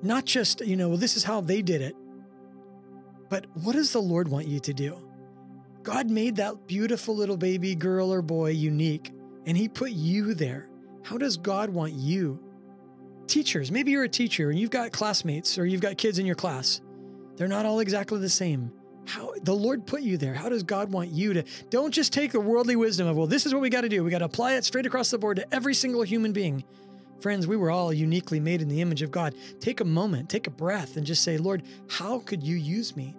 [0.02, 1.96] not just, you know, well, this is how they did it,
[3.28, 4.96] but what does the Lord want you to do?
[5.82, 9.12] God made that beautiful little baby girl or boy unique,
[9.46, 10.70] and He put you there.
[11.02, 12.40] How does God want you?
[13.28, 16.34] Teachers, maybe you're a teacher and you've got classmates or you've got kids in your
[16.34, 16.80] class.
[17.36, 18.72] They're not all exactly the same.
[19.06, 20.32] How the Lord put you there.
[20.32, 21.44] How does God want you to?
[21.68, 24.02] Don't just take the worldly wisdom of, well, this is what we got to do.
[24.02, 26.64] We got to apply it straight across the board to every single human being.
[27.20, 29.34] Friends, we were all uniquely made in the image of God.
[29.60, 33.14] Take a moment, take a breath, and just say, Lord, how could you use me?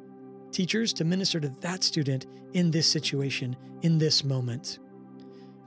[0.52, 4.80] Teachers, to minister to that student in this situation, in this moment.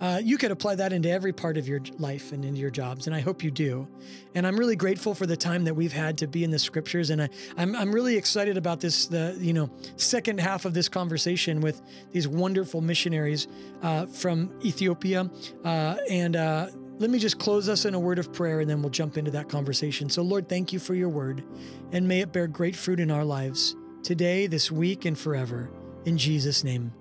[0.02, 3.06] Uh, you could apply that into every part of your life and into your jobs,
[3.06, 3.86] and I hope you do.
[4.34, 7.10] And I'm really grateful for the time that we've had to be in the scriptures,
[7.10, 10.88] and I, I'm, I'm really excited about this, the you know second half of this
[10.88, 13.46] conversation with these wonderful missionaries
[13.82, 15.30] uh, from Ethiopia,
[15.64, 16.66] uh, and uh,
[16.98, 19.30] let me just close us in a word of prayer and then we'll jump into
[19.32, 20.08] that conversation.
[20.08, 21.42] So, Lord, thank you for your word
[21.90, 25.70] and may it bear great fruit in our lives today, this week, and forever.
[26.04, 26.92] In Jesus' name,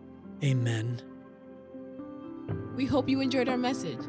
[0.43, 1.11] amen.
[2.75, 3.99] We hope you enjoyed our message.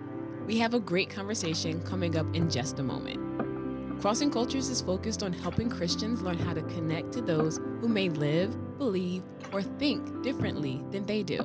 [0.47, 4.01] We have a great conversation coming up in just a moment.
[4.01, 8.09] Crossing Cultures is focused on helping Christians learn how to connect to those who may
[8.09, 11.39] live, believe, or think differently than they do.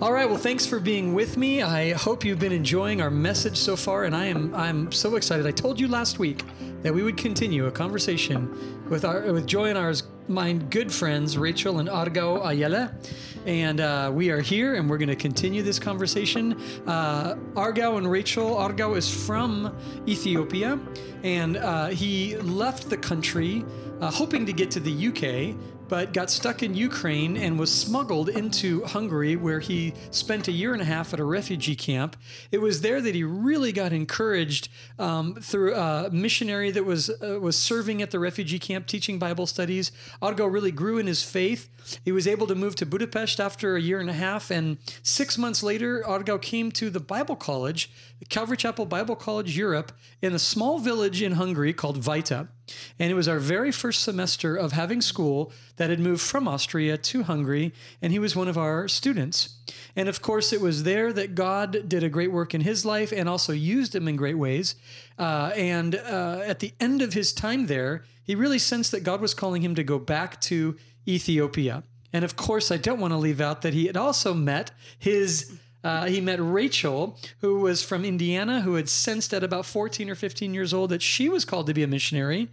[0.00, 1.62] All right, well, thanks for being with me.
[1.62, 5.44] I hope you've been enjoying our message so far, and I am I'm so excited.
[5.46, 6.44] I told you last week
[6.82, 11.36] that we would continue a conversation with our with Joy and ours my good friends
[11.36, 12.92] Rachel and Argao Ayele,
[13.46, 16.60] and uh, we are here and we're going to continue this conversation.
[16.86, 20.78] Uh, Argao and Rachel, Argao is from Ethiopia,
[21.24, 23.64] and uh, he left the country
[24.00, 25.56] uh, hoping to get to the UK,
[25.88, 30.72] but got stuck in Ukraine and was smuggled into Hungary, where he spent a year
[30.72, 32.16] and a half at a refugee camp.
[32.52, 37.40] It was there that he really got encouraged um, through a missionary that was uh,
[37.40, 39.90] was serving at the refugee camp, teaching Bible studies.
[40.20, 41.70] Argo really grew in his faith.
[42.04, 45.38] He was able to move to Budapest after a year and a half, and six
[45.38, 47.90] months later, Argo came to the Bible College,
[48.28, 52.48] Calvary Chapel Bible College Europe, in a small village in Hungary called Vita.
[52.98, 56.96] And it was our very first semester of having school that had moved from Austria
[56.98, 59.56] to Hungary, and he was one of our students.
[59.96, 63.12] And of course, it was there that God did a great work in his life
[63.12, 64.74] and also used him in great ways.
[65.18, 69.20] Uh, and uh, at the end of his time there, he really sensed that God
[69.20, 70.76] was calling him to go back to
[71.06, 71.82] Ethiopia.
[72.12, 75.58] And of course, I don't want to leave out that he had also met his.
[75.84, 80.14] Uh, he met Rachel, who was from Indiana, who had sensed at about 14 or
[80.14, 82.48] 15 years old that she was called to be a missionary,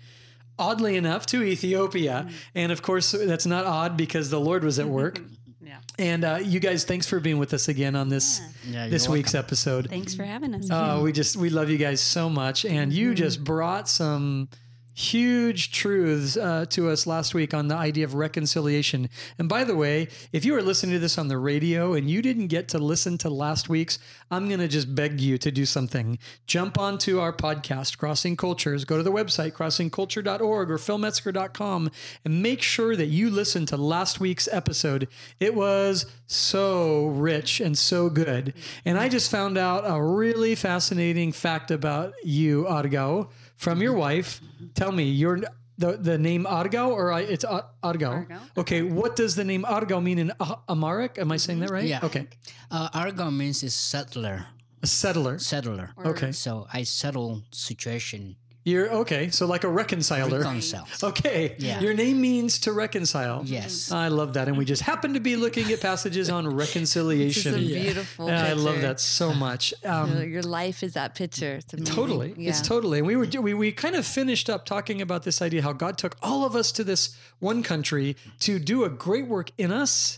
[0.59, 2.27] oddly enough, to Ethiopia.
[2.53, 5.21] And of course, that's not odd because the Lord was at work.
[5.65, 5.77] Yeah.
[5.97, 9.09] And uh, you guys, thanks for being with us again on this Yeah, you're this
[9.09, 9.47] week's welcome.
[9.47, 9.89] episode.
[9.89, 10.69] Thanks for having us.
[10.69, 14.47] Uh, we just we love you guys so much, and you just brought some
[14.95, 19.09] huge truths uh, to us last week on the idea of reconciliation.
[19.37, 22.21] And by the way, if you are listening to this on the radio and you
[22.21, 23.99] didn't get to listen to last week's,
[24.31, 26.17] I'm going to just beg you to do something.
[26.47, 28.85] Jump onto our podcast, Crossing Cultures.
[28.85, 31.91] Go to the website, crossingculture.org or philmetzger.com,
[32.23, 35.09] and make sure that you listen to last week's episode.
[35.41, 38.53] It was so rich and so good.
[38.85, 44.41] And I just found out a really fascinating fact about you, Argao, from your wife.
[44.73, 45.39] Tell me, your
[45.77, 48.25] the, the name Argao or I, it's Ar- Argao.
[48.27, 48.39] Argao.
[48.57, 51.17] Okay, what does the name Argao mean in Ah- Amharic?
[51.19, 51.85] Am I saying that right?
[51.87, 51.99] Yeah.
[52.03, 52.27] Okay,
[52.71, 54.45] Uh, Argo means is settler.
[54.81, 55.37] a settler.
[55.39, 55.89] Settler.
[56.05, 58.35] Okay, So I settle situation.
[58.65, 59.29] You're okay.
[59.29, 60.39] So like a reconciler.
[60.39, 60.87] Reconcile.
[61.03, 61.55] Okay.
[61.59, 61.79] Yeah.
[61.79, 63.43] Your name means to reconcile.
[63.45, 63.91] Yes.
[63.91, 64.47] I love that.
[64.47, 67.53] And we just happen to be looking at passages on reconciliation.
[67.53, 69.73] It's a beautiful Yeah, I love that so much.
[69.85, 71.53] Um, Your- Your life is that picture.
[71.61, 71.73] It's.
[71.95, 72.33] Totally.
[72.37, 72.49] Yeah.
[72.49, 72.97] It's totally.
[72.99, 75.97] And we were we, we kind of finished up talking about this idea how God
[75.97, 80.17] took all of us to this one country to do a great work in us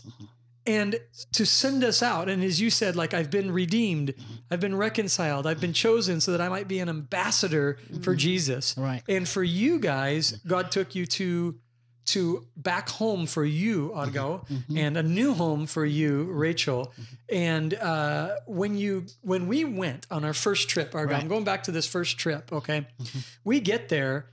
[0.68, 1.00] and
[1.32, 2.28] to send us out.
[2.28, 4.12] And as you said, like I've been redeemed,
[4.50, 8.18] I've been reconciled, I've been chosen so that I might be an ambassador for mm-hmm.
[8.18, 8.76] Jesus.
[8.76, 9.02] Right.
[9.08, 11.58] And for you guys, God took you to
[12.06, 14.54] to back home for you, Argo, mm-hmm.
[14.54, 14.78] Mm-hmm.
[14.78, 16.90] and a new home for you, Rachel.
[17.30, 21.64] And uh, when you when we went on our first trip, Argo, I'm going back
[21.64, 22.52] to this first trip.
[22.52, 22.86] Okay,
[23.42, 24.30] we get there,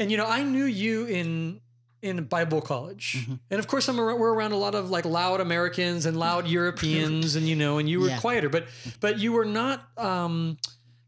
[0.00, 1.60] and you know I knew you in
[2.02, 5.40] in Bible college, and of course I'm around, we're around a lot of like loud
[5.40, 8.18] Americans and loud Europeans, and you know, and you were Yeah.
[8.20, 8.66] quieter, but
[9.00, 9.88] but you were not.
[9.98, 10.58] Um,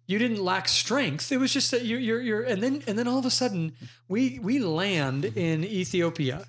[0.06, 1.30] you didn't lack strength.
[1.30, 3.74] It was just that you're, you're, you're, and then, and then all of a sudden,
[4.08, 6.46] we we land in Ethiopia,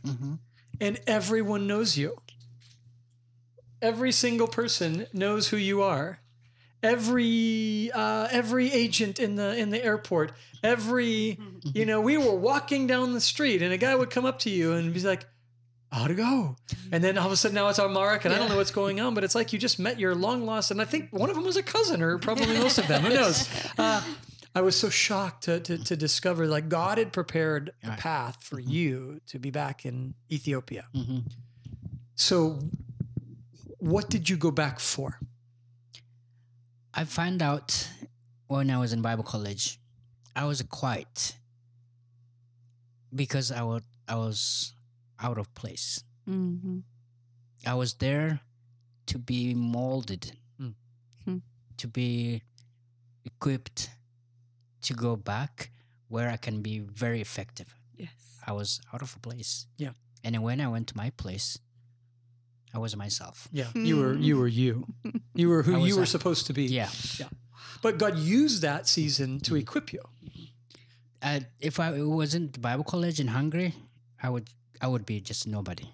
[0.80, 2.16] and everyone knows you.
[3.82, 6.20] Every single person knows who you are.
[6.82, 10.32] Every uh, every agent in the in the airport,
[10.64, 11.38] every
[11.74, 14.50] you know, we were walking down the street, and a guy would come up to
[14.50, 15.26] you and be like,
[15.92, 16.56] "How to go?"
[16.92, 19.00] And then all of a sudden, now it's Mark, and I don't know what's going
[19.02, 21.36] on, but it's like you just met your long lost, and I think one of
[21.36, 23.04] them was a cousin, or probably most of them.
[23.04, 23.50] Who knows?
[23.78, 24.02] Uh,
[24.56, 28.60] I was so shocked to, to to discover like God had prepared a path for
[28.60, 30.86] you to be back in Ethiopia.
[30.96, 31.24] Mhm.
[32.16, 32.60] So,
[33.80, 35.20] what did you go back for?
[37.00, 37.88] I found out
[38.48, 39.80] when I was in Bible college,
[40.36, 41.34] I was quiet
[43.16, 44.74] because I was I was
[45.18, 46.04] out of place.
[46.28, 46.84] Mhm.
[47.66, 48.42] I was there
[49.06, 51.42] to be molded, Mm.
[51.78, 52.42] To be
[53.24, 53.92] equipped
[54.82, 55.72] to go back
[56.10, 57.76] where I can be very effective.
[57.96, 58.12] Yes.
[58.46, 59.68] I was out of a place.
[59.78, 59.94] Yeah.
[60.22, 61.60] And when I went to my place,
[62.74, 63.48] I wasn't myself.
[63.52, 64.86] Yeah, you were you were you.
[65.34, 66.08] You were who you were that.
[66.08, 66.64] supposed to be.
[66.66, 66.90] Yeah.
[67.20, 67.30] Yeah.
[67.82, 70.02] But God used that season to equip you.
[71.22, 73.74] Uh, if I wasn't Bible college in Hungary,
[74.22, 74.50] I would
[74.82, 75.90] I would be just nobody.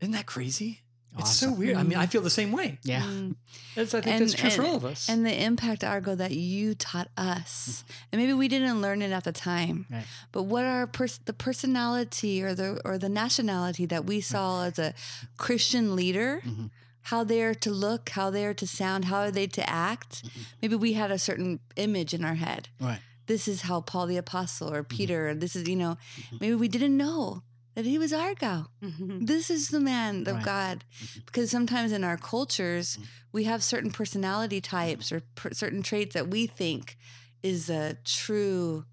[0.00, 0.80] Isn't that crazy?
[1.18, 1.76] It's so weird.
[1.76, 2.78] I mean, I feel the same way.
[2.82, 3.02] Yeah.
[3.02, 3.36] Mm.
[3.76, 5.08] That's, I think And- that's true for all of us.
[5.08, 9.24] And the impact, Argo, that you taught us, and maybe we didn't learn it at
[9.24, 10.04] the time, Right.
[10.32, 14.78] but what are pers- the personality or the or the nationality that we saw as
[14.78, 14.92] a
[15.36, 16.70] Christian leader, Mhm.
[17.02, 20.22] how they're to look, how they're to sound, how are they to act?
[20.62, 22.68] Maybe we had a certain image in our head.
[22.80, 23.00] Right.
[23.26, 25.96] This is how Paul the Apostle or Peter, or this is you know,
[26.40, 27.42] maybe we didn't know
[27.74, 28.66] that he was Argo.
[28.82, 29.24] Mm-hmm.
[29.24, 30.44] This is the man of Right.
[30.44, 30.84] God.
[31.02, 31.20] Mm-hmm.
[31.26, 33.04] Because sometimes in our cultures, mm-hmm.
[33.32, 36.96] we have certain personality types or per- certain traits that we think
[37.42, 38.84] is a true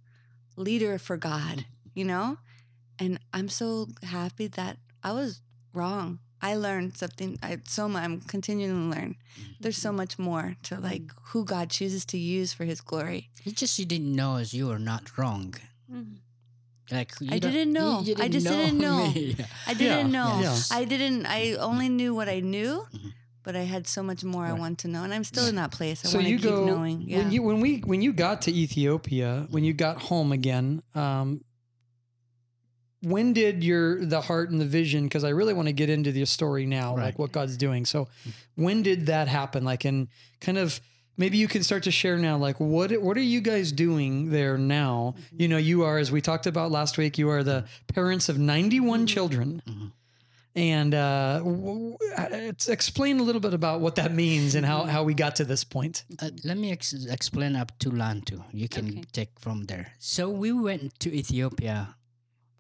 [0.58, 2.38] leader for God, you know?
[3.02, 5.42] and I'm so happy that I was
[5.74, 6.20] wrong.
[6.40, 7.40] I learned something.
[7.42, 8.04] I so much.
[8.04, 9.16] I'm continuing to learn.
[9.60, 13.30] There's so much more to like who God chooses to use for His glory.
[13.44, 15.56] It's just you didn't know as you were not wrong.
[16.90, 18.02] Like you I don't- didn't you- know.
[18.02, 19.12] you I just didn't know.
[19.12, 19.36] me.
[19.68, 20.40] I didn't Yeah, know.
[20.42, 20.58] yeah.
[20.72, 21.26] I didn't.
[21.26, 23.12] I only knew what I knew, Mhm.
[23.44, 25.72] but I had so much more I want to know, and I'm still in that
[25.72, 26.04] place.
[26.06, 27.02] I so want to you keep go knowing.
[27.08, 27.18] Yeah.
[27.20, 30.82] when you when we when you got to Ethiopia, when you got home again.
[30.96, 31.42] Um,
[33.04, 35.04] when did your the heart and the vision?
[35.06, 37.86] Because I really want to get into the story now, like what God's doing.
[37.86, 38.08] So,
[38.56, 39.64] when did that happen?
[39.64, 40.08] Like, and
[40.40, 40.80] kind of
[41.18, 42.38] maybe you can start to share now.
[42.38, 45.16] Like, what what are you guys doing there now?
[45.32, 47.18] You know, you are as we talked about last week.
[47.18, 49.62] You are the parents of ninety one children.
[49.68, 49.92] Mhm.
[50.54, 51.98] And uh, w- w-
[52.50, 55.46] it's- explain a little bit about what that means and how, how we got to
[55.46, 56.04] this point.
[56.20, 58.44] Uh, let me ex- explain up to Lantu.
[58.52, 59.04] You can Okay.
[59.14, 59.94] take from there.
[60.00, 61.96] So we went to Ethiopia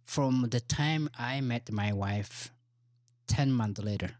[0.05, 2.51] from the time I met my wife.
[3.27, 4.11] Ten months later,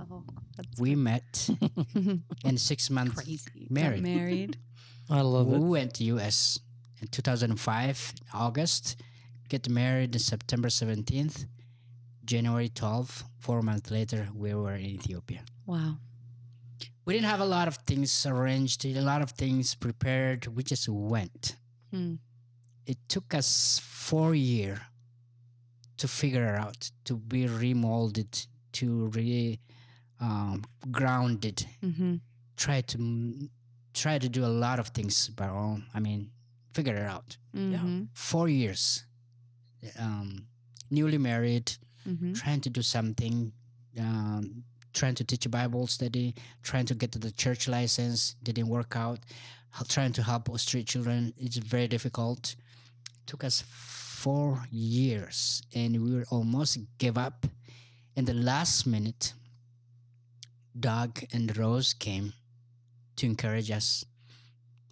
[0.00, 0.24] oh,
[0.56, 1.48] that's we met,
[2.44, 3.66] in six months Crazy.
[3.70, 4.02] married.
[4.02, 4.58] married.
[5.10, 5.60] I love we it.
[5.60, 6.58] went to US
[7.00, 8.96] in 2005 August,
[9.48, 11.46] get married in September 17th,
[12.24, 13.24] January 12th.
[13.38, 15.42] Four months later, we were in Ethiopia.
[15.66, 15.98] Wow.
[17.04, 20.46] We didn't have a lot of things arranged, a lot of things prepared.
[20.46, 21.56] We just went.
[21.90, 22.14] Hmm.
[22.86, 24.78] It took us four years
[25.98, 29.60] to figure out, to be remolded, to re
[30.24, 30.56] um,
[30.98, 32.14] grounded, Mm-hmm.
[32.64, 32.96] try to
[34.02, 35.78] try to do a lot of things by own.
[35.96, 36.20] I mean,
[36.76, 37.36] figure it out.
[37.54, 38.04] Mm-hmm.
[38.30, 39.04] Four years,
[39.98, 40.28] um,
[40.90, 41.66] newly married,
[42.08, 42.32] Mm-hmm.
[42.34, 43.52] trying to do something,
[43.98, 48.68] um, trying to teach a Bible study, trying to get to the church license, didn't
[48.68, 49.20] work out.
[49.88, 52.54] Trying to help street children, it's very difficult.
[53.26, 53.64] Took us
[54.22, 57.38] four years, and we were almost give up.
[58.14, 59.32] In the last minute,
[60.78, 62.32] Doug and Rose came
[63.16, 64.04] to encourage us.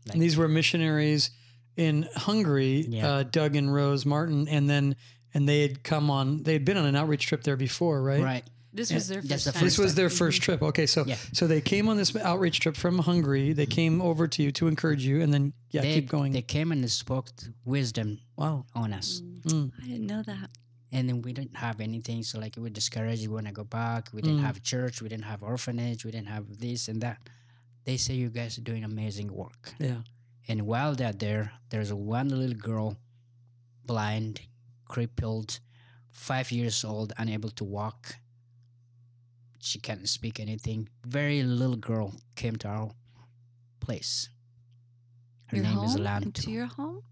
[0.06, 1.30] Like, And these were missionaries
[1.76, 3.08] in Hungary, Yeah.
[3.08, 4.96] uh, Doug and Rose Martin, and then
[5.34, 6.42] and they had come on.
[6.42, 8.22] They had been on an outreach trip there before, right?
[8.22, 8.44] right?
[8.74, 9.64] This was their first the time.
[9.64, 10.18] This was their Mhm.
[10.18, 10.62] first trip.
[10.62, 11.16] Okay, so Yeah.
[11.32, 13.52] so they came on this outreach trip from Hungary.
[13.52, 16.32] They came over to you to encourage you, and then yeah, they, keep going.
[16.32, 17.30] They came and spoke
[17.64, 18.66] wisdom wow.
[18.74, 19.22] on us.
[19.44, 19.72] Mm.
[19.78, 20.50] I didn't know that.
[20.94, 23.64] And then we didn't have anything so like we were discouraged we want to go
[23.64, 24.46] back we didn't Mm.
[24.48, 27.18] have church we didn't have orphanage we didn't have this and that
[27.84, 30.02] they say you guys are doing amazing work Yeah.
[30.48, 32.96] and while they're there there's one little girl
[33.86, 34.42] blind
[34.86, 35.58] crippled
[36.10, 38.16] five years old unable to walk
[39.60, 42.90] she can't speak anything very little girl came to our
[43.80, 44.28] place
[45.48, 45.84] her your name home?
[45.86, 46.48] is To Lantu.
[46.48, 47.02] your home?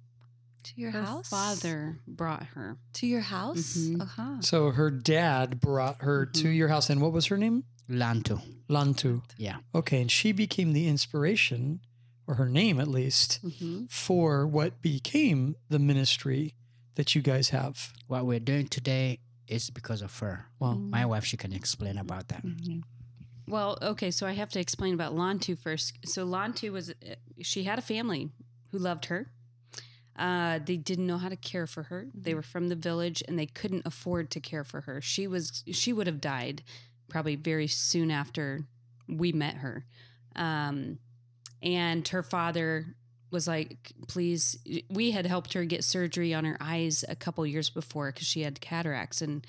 [0.63, 1.29] To your Her house?
[1.29, 2.77] father brought her.
[2.95, 3.77] To your house?
[3.77, 4.01] Mhm.
[4.03, 4.41] Uh-huh.
[4.43, 6.57] So her dad brought her to Mhm.
[6.57, 7.65] your house, and what was her name?
[7.89, 8.41] Lantu.
[8.69, 9.23] Lantu.
[9.37, 11.81] yeah Okay, and she became the inspiration,
[12.27, 13.87] or her name at least, Mm-hmm.
[13.89, 16.55] for what became the ministry
[16.95, 17.93] that you guys have.
[18.07, 20.75] what we're doing today is because of her Wow.
[20.75, 22.43] My wife, she can explain about that.
[22.45, 22.83] Mhm.
[23.49, 25.99] Well, okay, so I have to explain about Lantu first.
[26.05, 28.31] So Lantu was uh, she had a family
[28.71, 29.33] who loved her.
[30.21, 32.07] Uh, they didn't know how to care for her.
[32.15, 35.01] They were from the village and they couldn't afford to care for her.
[35.01, 36.63] She was she would have died
[37.09, 38.67] probably very soon after
[39.09, 39.87] we met her.
[40.37, 40.99] Um,
[41.63, 42.95] and her father
[43.31, 44.59] was like, "Please."
[44.91, 48.43] We had helped her get surgery on her eyes a couple years before because she
[48.43, 49.47] had cataracts, and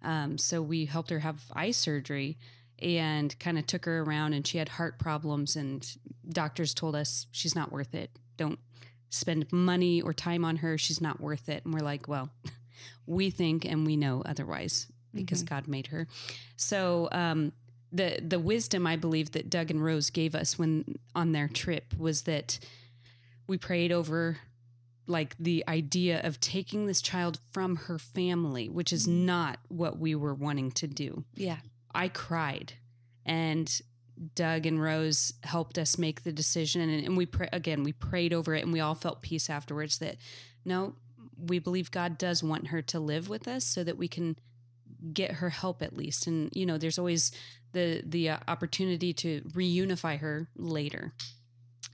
[0.00, 2.38] um, so we helped her have eye surgery
[2.78, 5.96] and kind of took her around and she had heart problems and
[6.28, 8.58] doctors told us she's not worth it don't
[9.10, 11.64] spend money or time on her she's not worth it.
[11.64, 12.30] And we're like well
[13.06, 16.08] we think and we know otherwise because god made her.
[16.56, 17.52] So um,
[17.92, 21.94] the the wisdom i believe that doug and rose gave us when on their trip
[21.96, 22.58] was that
[23.46, 24.38] we prayed over
[25.06, 30.14] like the idea of taking this child from her family which is not what we
[30.14, 31.24] were wanting to do.
[31.34, 31.58] Yeah.
[31.94, 32.72] I cried,
[33.24, 33.80] and
[34.34, 37.82] Doug and Rose helped us make the decision, and, and we pray again.
[37.82, 39.98] We prayed over it, and we all felt peace afterwards.
[39.98, 40.16] That
[40.64, 40.94] no,
[41.38, 44.36] we believe God does want her to live with us, so that we can
[45.12, 46.26] get her help at least.
[46.26, 47.32] And you know, there's always
[47.72, 51.12] the the uh, opportunity to reunify her later.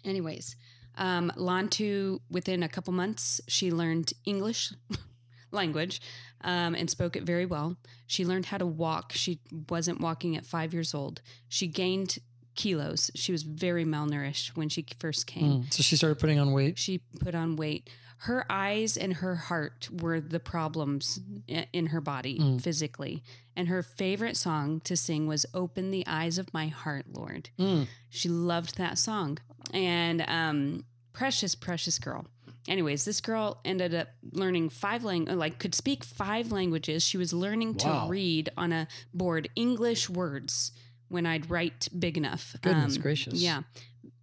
[0.05, 0.57] Anyways,
[0.97, 4.73] um, Lantu, within a couple months, she learned English
[5.53, 6.01] language
[6.43, 7.77] um, and spoke it very well.
[8.07, 9.13] She learned how to walk.
[9.13, 11.21] She wasn't walking at five years old.
[11.49, 12.19] She gained
[12.55, 13.11] kilos.
[13.15, 15.63] She was very malnourished when she first came.
[15.65, 15.73] Mm.
[15.73, 16.79] So she started putting on weight.
[16.79, 17.89] She put on weight.
[18.25, 22.61] her eyes and her heart were the problems in her body Mm.
[22.61, 23.23] physically.
[23.57, 27.49] And her favorite song to sing was Open the Eyes of My Heart, Lord.
[27.59, 27.87] Mm.
[28.11, 29.39] She loved that song.
[29.73, 30.85] And um,
[31.15, 32.27] precious, precious girl.
[32.69, 37.03] Anyways, this girl ended up learning five lang- like could speak five languages.
[37.03, 38.05] She was learning Wow.
[38.05, 40.73] to read on a board English words
[41.09, 42.55] when I'd write big enough.
[42.57, 43.35] Um, Goodness gracious.
[43.41, 43.63] Yeah.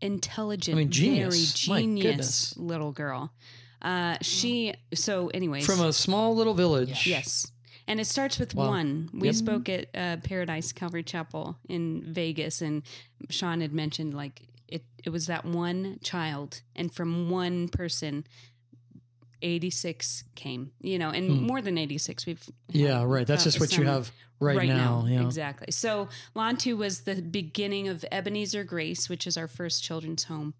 [0.01, 1.63] Intelligent, I mean, genius.
[1.65, 3.33] very genius little girl.
[3.81, 7.07] Uh, she so anyways From a small little village.
[7.07, 7.51] Yes.
[7.87, 8.69] And it starts with Wow.
[8.69, 9.09] one.
[9.13, 9.35] We Yep.
[9.35, 12.83] spoke at uh, Paradise Calvary Chapel in Vegas, and
[13.29, 18.25] Sean had mentioned like it, it was that one child, and from one person,
[19.41, 21.45] 86 came, you know, and Hmm.
[21.45, 22.25] more than 86.
[22.25, 23.25] We've Yeah, right.
[23.27, 25.05] That's just what you have right, now.
[25.07, 25.21] Yeah.
[25.23, 25.71] Exactly.
[25.71, 30.55] So Lantu was the beginning of Ebenezer Grace, which is our first children's home.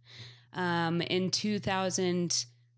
[0.53, 1.31] Um, in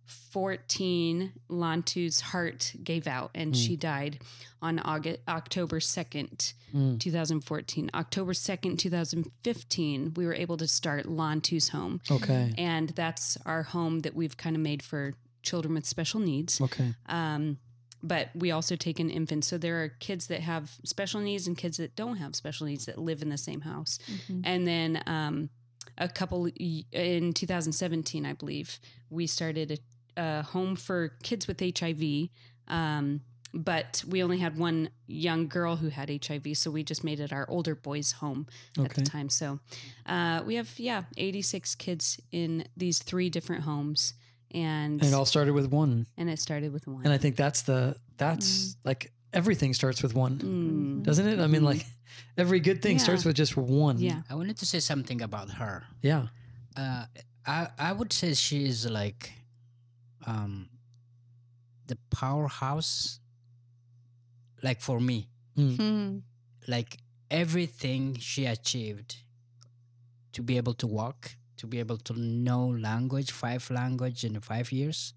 [0.10, 4.20] 2014, Lantu's heart gave out and she died
[4.62, 7.00] on August, October 2nd, Mm.
[7.00, 7.90] 2014.
[7.96, 12.00] October 2nd, 2015, we were able to start Lantu's home.
[12.12, 12.54] Okay.
[12.60, 16.62] And that's our home that we've kind of made for children with special needs.
[16.62, 16.94] Okay.
[17.08, 17.58] Um,
[18.04, 19.48] but we also take in infants.
[19.48, 22.86] So there are kids that have special needs and kids that don't have special needs
[22.86, 23.98] that live in the same house.
[24.30, 24.42] Mhm.
[24.44, 25.50] And then um,
[25.98, 28.80] a couple in 2017, I believe,
[29.10, 29.78] we started a,
[30.20, 32.30] a home for kids with HIV.
[32.68, 37.20] Um, but we only had one young girl who had HIV, so we just made
[37.20, 38.46] it our older boys' home
[38.78, 39.30] at the time.
[39.30, 39.60] So
[40.06, 44.14] uh, we have yeah, 86 kids in these three different homes,
[44.52, 46.06] and And it all started with one.
[46.16, 47.04] and it started with one.
[47.06, 51.04] And I think that's the that's like everything starts with one, Mm.
[51.04, 51.40] doesn't it?
[51.40, 51.86] I mean, like
[52.38, 53.04] every good thing Yeah.
[53.04, 53.98] starts with just one.
[54.00, 54.22] Yeah.
[54.30, 55.86] I wanted to say something about her.
[56.04, 56.28] Yeah.
[56.78, 57.06] Uh,
[57.48, 59.34] I I would say she is like,
[60.30, 60.54] um,
[61.88, 63.20] the powerhouse.
[64.68, 65.20] Like for me,
[65.58, 66.22] Mhm.
[66.68, 66.92] like
[67.32, 69.12] everything she achieved
[70.34, 71.20] to be able to walk,
[71.58, 75.14] to be able to know language, five language in five years,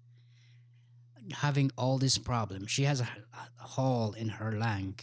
[1.45, 2.71] having all these problems.
[2.71, 3.07] She has a,
[3.63, 4.95] a hole in her lung,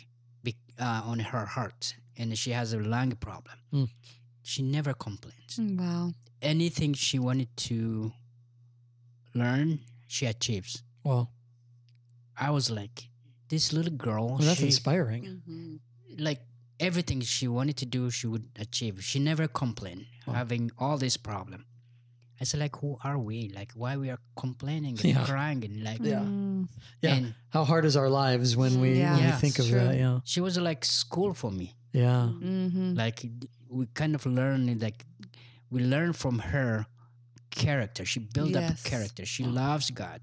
[0.42, 3.56] be, uh, on her heart, and she has a lung problem.
[3.72, 3.88] Mm.
[4.42, 5.58] She never complains.
[5.58, 6.14] Wow.
[6.42, 8.12] Anything she wanted to
[9.34, 9.80] learn,
[10.14, 10.82] she achieves.
[11.04, 11.30] Well,
[12.36, 13.08] I was like,
[13.48, 15.22] this little girl, well that's she, inspiring.
[15.48, 15.78] Mhm.
[16.28, 16.40] like
[16.88, 18.94] everything she wanted to do, she would achieve.
[19.10, 20.34] She never complained, Wow.
[20.40, 21.64] having all this problem.
[22.40, 23.38] I said, like, who are we?
[23.58, 25.24] Like, why we are complaining and Yeah.
[25.26, 26.24] crying and like, Yeah.
[26.24, 26.68] Mm.
[27.02, 27.14] Yeah.
[27.16, 29.12] and How hard is our lives when we Yeah.
[29.12, 29.78] when we Yeah, think of true.
[29.78, 29.96] that?
[30.04, 30.20] Yeah.
[30.32, 31.76] she was like school for me.
[31.92, 32.22] Yeah.
[32.32, 32.96] Mhm.
[33.02, 33.18] Like,
[33.68, 35.04] we kind of learned, like,
[35.70, 36.86] we learn from her
[37.50, 38.04] character.
[38.04, 38.84] She built up Yes.
[38.86, 39.24] a character.
[39.26, 40.20] She loves God.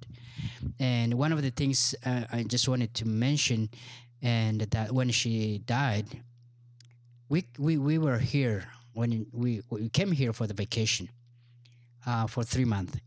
[0.80, 3.70] And one of the things uh, I just wanted to mention,
[4.22, 6.06] and that when she died,
[7.30, 11.10] we we, we were here when we we came here for the vacation,
[12.06, 12.98] uh, for three months.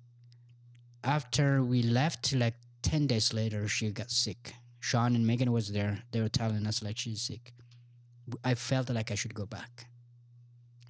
[1.03, 4.55] After we left, like ten days later, she got sick.
[4.81, 6.03] Sean and Megan was there.
[6.13, 7.53] They were telling us like she's sick.
[8.45, 9.87] I felt like I should go back.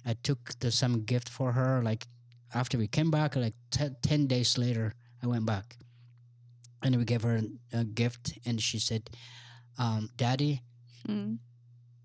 [0.05, 1.81] I took the, some gift for her.
[1.83, 2.07] Like
[2.53, 4.93] after we came back, like te- ten days later,
[5.23, 5.77] I went back,
[6.83, 7.41] and we gave her
[7.73, 9.09] a gift, and she said,
[9.77, 10.61] um, "Daddy."
[11.07, 11.39] Mm.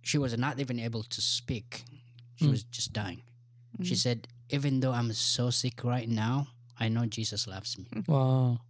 [0.02, 1.84] She was not even able to speak.
[2.36, 2.50] She Mm.
[2.50, 3.22] was just dying.
[3.82, 3.98] She Mm.
[3.98, 8.60] said, "Even though I'm so sick right now, I know Jesus loves me." Wow.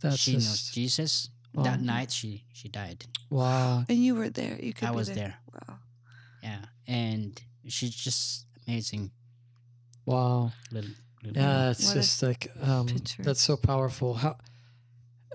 [0.00, 1.30] That's she knows Jesus.
[1.54, 1.62] Wow.
[1.64, 3.06] That night, she she died.
[3.30, 3.84] wow.
[3.88, 4.58] And you were there.
[4.60, 5.16] You could I be was there.
[5.16, 5.36] there.
[5.54, 5.78] Wow.
[6.42, 9.12] Yeah, and she's just amazing.
[10.06, 10.52] Wow.
[10.70, 10.90] Little,
[11.22, 12.88] little Yeah, it's What just like um,
[13.20, 14.14] that's so powerful.
[14.14, 14.36] How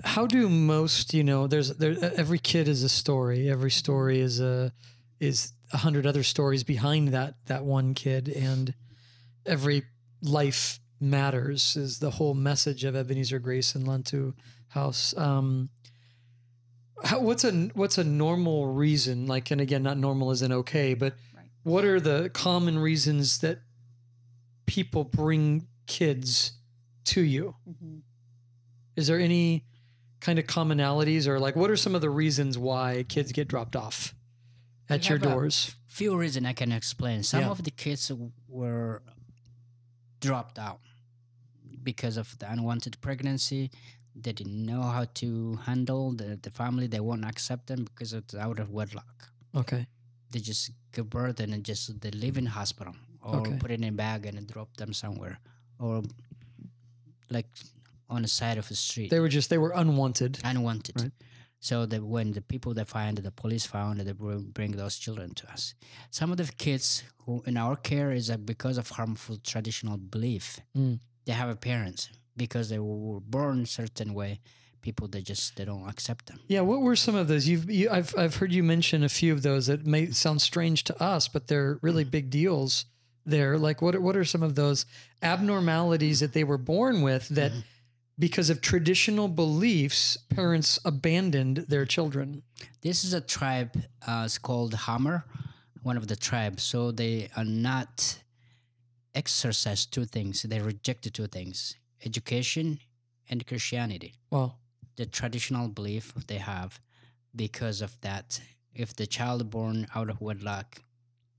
[0.04, 1.48] how do most you know?
[1.48, 3.50] There's there every kid is a story.
[3.50, 4.72] Every story is a
[5.20, 8.74] is a hundred other stories behind that that one kid, and
[9.46, 9.84] every
[10.22, 14.34] life matters is the whole message of Ebenezer Grace and Lantu
[14.70, 15.16] House.
[15.18, 15.70] Um,
[17.04, 19.26] how, what's a what's a normal reason?
[19.28, 21.46] Like, and again, not normal isn't okay, but Right.
[21.64, 23.60] what are the common reasons that
[24.70, 26.54] people bring kids
[27.06, 27.56] to you?
[27.68, 28.02] Mhm.
[28.96, 29.66] Is there any
[30.20, 33.76] kind of commonalities, or like, what are some of the reasons why kids get dropped
[33.76, 34.14] off
[34.90, 35.76] at We your doors?
[35.88, 37.24] few reasons I can explain.
[37.24, 37.50] Some Yeah.
[37.50, 38.12] of the kids
[38.48, 39.02] were
[40.20, 40.82] dropped out
[41.84, 43.72] because of the unwanted pregnancy.
[44.16, 46.88] They didn't know how to handle the, the family.
[46.88, 49.30] They won't accept them because it's out of wedlock.
[49.56, 49.88] Okay.
[50.32, 53.58] They just give birth and then just they live in hospital or Okay.
[53.60, 55.40] put it in a bag and drop them somewhere
[55.80, 56.04] or
[57.30, 57.48] like
[58.10, 59.10] on the side of the street.
[59.10, 60.40] They were just they were unwanted.
[60.44, 61.02] unwanted.
[61.02, 61.12] Right.
[61.62, 65.52] So that when the people that find the police found, they bring those children to
[65.52, 65.74] us.
[66.10, 70.60] Some of the kids who in our care is that because of harmful traditional belief,
[70.76, 71.00] Mm.
[71.26, 74.40] they have a parents because they were born certain way.
[74.82, 76.40] People they just they don't accept them.
[76.48, 77.46] Yeah, what were some of those?
[77.50, 80.86] You've you, I've I've heard you mention a few of those that may sound strange
[80.86, 82.86] to us, but they're really big deals
[83.30, 83.58] there.
[83.58, 84.86] Like what what are some of those
[85.22, 87.52] abnormalities that they were born with that
[88.18, 92.44] because of traditional beliefs parents abandoned their children?
[92.82, 93.84] This is a tribe.
[94.06, 95.26] Uh, it's called Hamer,
[95.84, 96.64] one of the tribes.
[96.64, 98.20] So they are not
[99.14, 100.44] exercise two things.
[100.44, 101.76] They rejected two things:
[102.06, 102.80] education
[103.30, 104.16] and Christianity.
[104.30, 104.60] Well,
[104.96, 106.80] the traditional belief they have
[107.36, 108.42] because of that
[108.74, 110.82] if the child born out of wedlock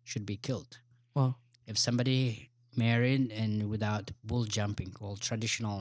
[0.05, 0.79] should be killed
[1.15, 1.39] well,
[1.71, 5.81] if somebody married and without bull jumping or traditional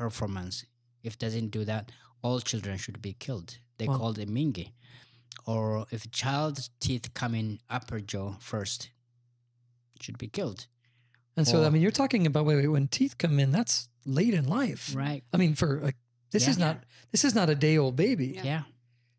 [0.00, 0.56] performance
[1.02, 1.84] if doesn't do that
[2.22, 3.98] all children should be killed they Wow.
[3.98, 4.66] call it mingi
[5.52, 8.90] or if a child's teeth come in upper jaw first
[10.00, 10.60] should be killed
[11.36, 14.34] and so I mean, you're talking about wait, wait, when teeth come in, that's late
[14.34, 14.92] in life.
[14.94, 15.96] right I mean, for like
[16.30, 16.76] this is not
[17.10, 18.28] this is not a day old baby.
[18.36, 18.44] Yeah.
[18.44, 18.62] yeah,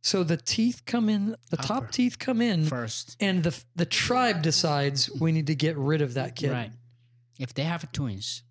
[0.06, 4.43] So the teeth come in, the top teeth come in, first and the the tribe
[4.43, 6.51] decides we need to get rid of that kid.
[6.51, 6.72] right
[7.39, 8.43] if they have twins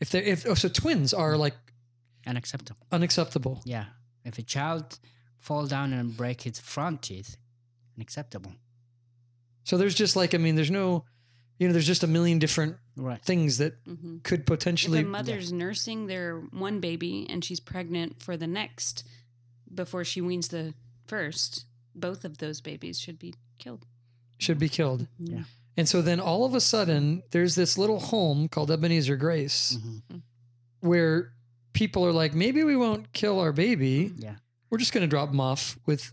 [0.00, 1.56] If they if oh, so twins are like
[2.26, 3.62] unacceptable unacceptable.
[3.64, 3.86] Yeah.
[4.24, 4.98] If a child
[5.38, 7.36] fall down and break his front teeth,
[7.96, 8.52] unacceptable.
[9.64, 11.04] So there's just like I mean, there's no,
[11.58, 13.22] you know, there's just a million different Right.
[13.24, 14.22] things that Mhm.
[14.22, 15.00] could If potentially.
[15.00, 19.04] a mother's nursing their one baby and she's pregnant for the next
[19.76, 20.74] before she weans the
[21.06, 23.86] first, both of those babies should be killed.
[24.38, 25.06] should be killed.
[25.18, 25.44] Yeah.
[25.78, 30.22] And so then all of a sudden, there's this little home called Ebenezer Grace Mhm.
[30.80, 31.32] where
[31.72, 34.12] people are like, maybe we won't kill our baby.
[34.18, 34.36] Yeah.
[34.68, 36.12] We're just going to drop them off with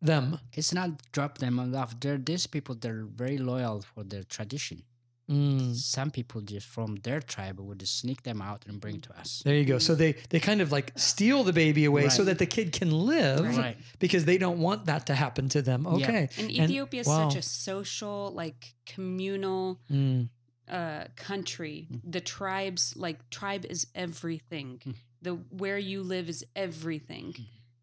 [0.00, 0.38] them.
[0.52, 1.98] It's not drop them off.
[2.00, 4.82] They're these people they're very loyal for their tradition.
[5.30, 5.74] Mm.
[5.74, 9.42] Some people just from their tribe would just sneak them out and bring to us.
[9.44, 9.78] There you go.
[9.78, 12.90] So they they kind of like steal the baby away so that the kid can
[12.90, 13.76] live Right.
[13.98, 15.86] because they don't want that to happen to them.
[15.86, 16.28] Okay.
[16.38, 17.28] And And- Ethiopia is wow.
[17.28, 20.28] such a social, like communal Mm.
[20.68, 21.88] uh, country.
[22.04, 24.80] The tribes, like tribe is everything.
[24.84, 24.94] Mm.
[25.22, 27.34] The where you live is everything.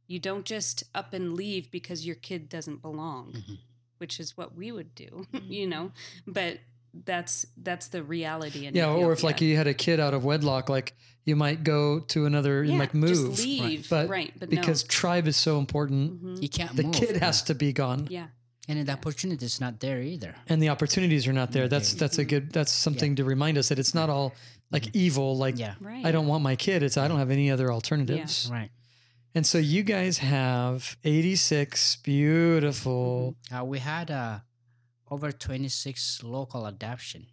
[0.07, 3.57] You don't just up and leave because your kid doesn't belong, Mhm.
[3.97, 5.11] which is what we would do,
[5.57, 5.91] you know.
[6.27, 6.59] But
[7.05, 8.65] that's that's the reality.
[8.67, 11.63] In Yeah, or if like you had a kid out of wedlock, like you might
[11.63, 13.09] go to another, you Yeah, might move.
[13.35, 14.31] just leave, But right?
[14.39, 14.87] But because no.
[14.87, 16.41] tribe is so important, Mhm.
[16.41, 16.93] You can't the move.
[16.95, 18.07] kid has to be gone.
[18.09, 18.27] yeah,
[18.67, 20.35] and the opportunity is not there either.
[20.47, 21.63] And the opportunities are not there.
[21.63, 21.99] Not That's there.
[21.99, 24.33] that's a good that's something to remind us that it's not all
[24.71, 25.75] like evil, like Yeah.
[25.81, 26.05] right.
[26.05, 26.81] I don't want my kid.
[26.83, 28.47] It's I don't have any other alternatives.
[28.51, 28.69] Right.
[29.33, 34.39] And so you guys have 86 beautiful Uh, we had uh,
[35.09, 37.27] over 26 local adoption.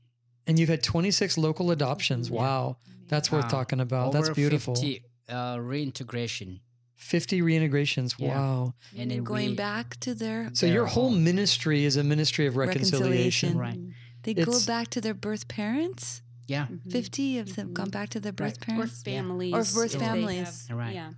[0.46, 2.28] and you've had 26 local adoptions.
[2.28, 2.36] Yeah.
[2.42, 2.76] Wow.
[3.08, 3.58] That's worth Wow.
[3.58, 4.12] talking about.
[4.12, 4.74] That's beautiful.
[4.74, 6.60] 50 uh, reintegration.
[6.96, 8.14] 50 reintegrations.
[8.18, 8.28] Yeah.
[8.38, 8.74] Wow.
[8.98, 11.22] And then going we- back to their So Their your whole home.
[11.24, 13.56] ministry is a ministry of reconciliation.
[13.58, 13.58] Reconciliation.
[13.58, 13.78] Right.
[14.24, 16.22] they go back to their birth parents.
[16.48, 16.66] Yeah.
[16.66, 16.90] Mhm.
[16.92, 18.68] 50 of them gone back to their birth Right.
[18.68, 19.02] or parents.
[19.02, 20.66] families Or birth if families.
[20.68, 20.94] have- Right.
[20.94, 21.12] Yeah.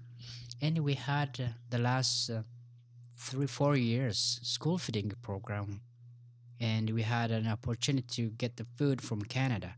[0.60, 2.42] And we had uh, the last uh,
[3.16, 5.80] three, four years school feeding program.
[6.64, 9.70] And we had an opportunity to get the food from Canada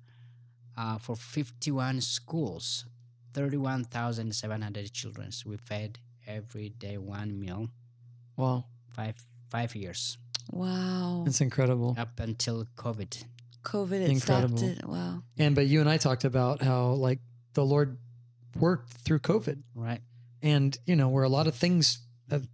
[0.81, 2.85] uh, for 51 schools,
[3.33, 5.33] 31,700 children.
[5.33, 7.69] So we fed every day one meal,
[8.37, 8.65] Wow.
[8.89, 9.15] five
[9.51, 10.19] five years
[10.53, 11.25] Wow.
[11.27, 11.95] It's incredible.
[11.99, 13.25] up until COVID.
[13.65, 14.59] COVID, it Incredible.
[14.59, 14.87] stopped it.
[14.89, 15.23] Wow.
[15.39, 17.21] And but you and I talked about how like
[17.55, 17.99] the Lord
[18.55, 19.59] worked through COVID.
[19.75, 20.01] Right.
[20.43, 22.47] And, you know, where a lot of things have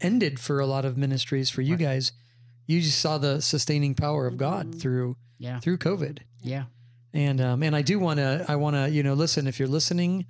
[0.00, 1.80] ended for a lot of ministries for you Right.
[1.98, 2.12] guys,
[2.70, 4.80] you just saw the sustaining power of God Mhm.
[4.80, 5.58] through Yeah.
[5.60, 6.18] through COVID.
[6.42, 6.64] Yeah.
[7.12, 9.74] And um, and I do want to I want to you know listen if you're
[9.78, 10.26] listening,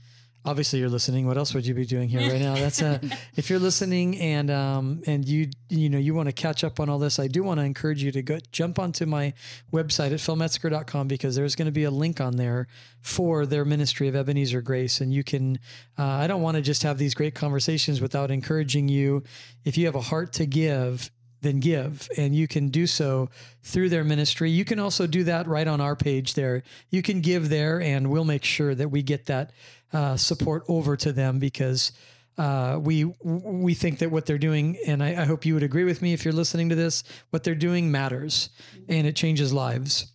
[0.47, 1.27] obviously you're listening.
[1.27, 2.55] What else would you be doing here right now?
[2.55, 2.99] That's a
[3.37, 6.89] if you're listening and um and you you know you want to catch up on
[6.89, 9.35] all this, I do want to encourage you to go jump onto my
[9.73, 12.67] website at philmetzger.com because there's going to be a link on there
[13.03, 15.59] for their ministry of Ebenezer Grace, and you can.
[15.99, 19.23] Uh, I don't want to just have these great conversations without encouraging you.
[19.65, 21.11] If you have a heart to give,
[21.43, 22.09] then give.
[22.17, 23.29] And you can do so
[23.63, 24.51] through their ministry.
[24.51, 26.63] You can also do that right on our page there.
[26.91, 29.53] You can give there, and we'll make sure that we get that
[29.93, 31.93] uh, support over to them because.
[32.39, 35.85] Uh, we we think that what they're doing, and I, I hope you would agree
[35.85, 37.05] with me if you're listening to this.
[37.31, 38.49] What they're doing matters,
[38.89, 40.11] and it changes lives.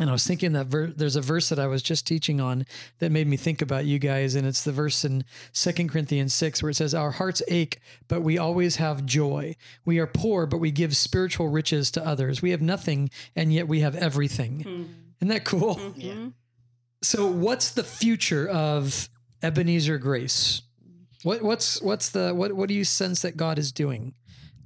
[0.00, 2.66] And I was thinking that ver- there's a verse that I was just teaching on
[2.98, 4.34] that made me think about you guys.
[4.34, 7.78] And it's the verse in Second Corinthians 6 where it says, Our hearts ache,
[8.08, 9.54] but we always have joy.
[9.84, 12.42] We are poor, but we give spiritual riches to others.
[12.42, 14.60] We have nothing, and yet we have everything.
[15.20, 15.76] Isn't that cool?
[15.76, 16.32] Mhm.
[17.02, 19.08] So, what's the future of
[19.42, 20.62] Ebenezer Grace?
[21.22, 24.14] What, what's what's the what what do you sense that God is doing?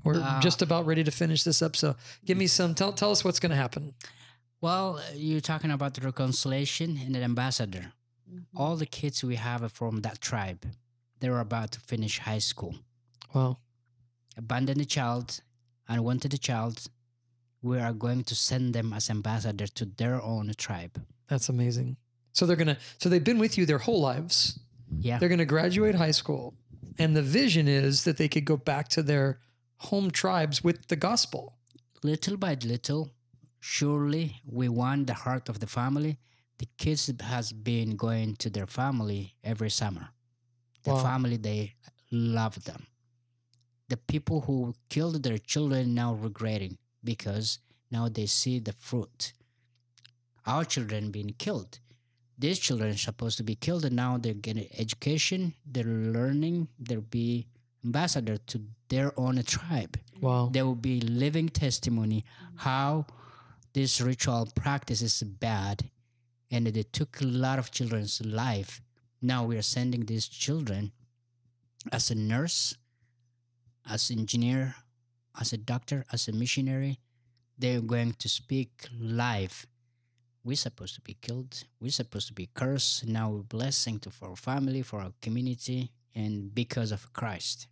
[0.05, 2.75] We're Uh, just about ready to finish this up, so give me some.
[2.75, 3.95] Tell tell us what's going to happen.
[4.61, 7.93] Well, you're talking about the reconciliation and an ambassador.
[8.29, 8.57] Mm-hmm.
[8.61, 10.67] All the kids we have from that tribe,
[11.21, 12.75] they're about to finish high school.
[13.35, 13.59] Wow,
[14.37, 15.41] Abandon the child,
[15.89, 16.87] unwanted the child.
[17.63, 21.01] We are going to send them as ambassador to their own tribe.
[21.29, 21.97] that's amazing.
[22.33, 22.79] So they're gonna.
[22.99, 24.59] So they've been with you their whole lives.
[25.01, 25.19] Yeah.
[25.19, 26.55] They're gonna graduate high school,
[26.99, 29.41] and the vision is that they could go back to their
[29.79, 31.55] home tribes with the gospel.
[32.05, 33.11] little by little,
[33.61, 36.17] surely we won the heart of the family.
[36.59, 40.11] The kids has been going to their family every summer.
[40.85, 41.03] The Wow.
[41.03, 41.75] family they
[42.11, 42.87] love them.
[43.89, 47.59] The people who killed their children now regretting because
[47.91, 49.33] now they see the fruit.
[50.47, 51.79] Our children being killed.
[52.39, 57.01] These children are supposed to be killed and now they're getting education, they're learning, they'll
[57.01, 57.49] be
[57.85, 60.49] ambassador to their own tribe Wow.
[60.53, 62.25] there will be living testimony
[62.57, 63.07] how
[63.79, 65.89] this ritual practice is bad
[66.51, 68.81] and that it took a lot of children's life.
[69.23, 70.91] Now we are sending these children
[71.93, 72.75] as a nurse
[73.89, 74.75] as engineer
[75.41, 76.99] as a doctor as a missionary.
[77.57, 79.65] They're going to speak live
[80.45, 81.65] we're supposed to be killed.
[81.79, 83.07] We're supposed to be cursed.
[83.07, 87.67] Now we're blessing to for our family for our community and because of christ.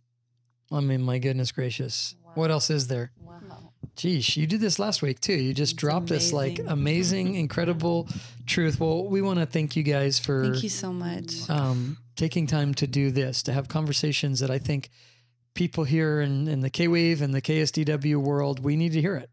[0.71, 2.15] I mean, my goodness gracious.
[2.35, 3.11] What else is there?
[3.19, 3.73] Wow.
[3.97, 5.33] Geesh, you did this last week too.
[5.33, 6.69] You just It's dropped this like amazing.
[6.71, 8.07] amazing, incredible
[8.45, 8.79] truth.
[8.79, 11.49] Well, we want to thank you guys for Thank you so much.
[11.49, 14.89] um, taking time to do this, to have conversations that I think
[15.55, 19.15] people here in, in the K Wave and the KSDW world, we need to hear
[19.15, 19.29] it.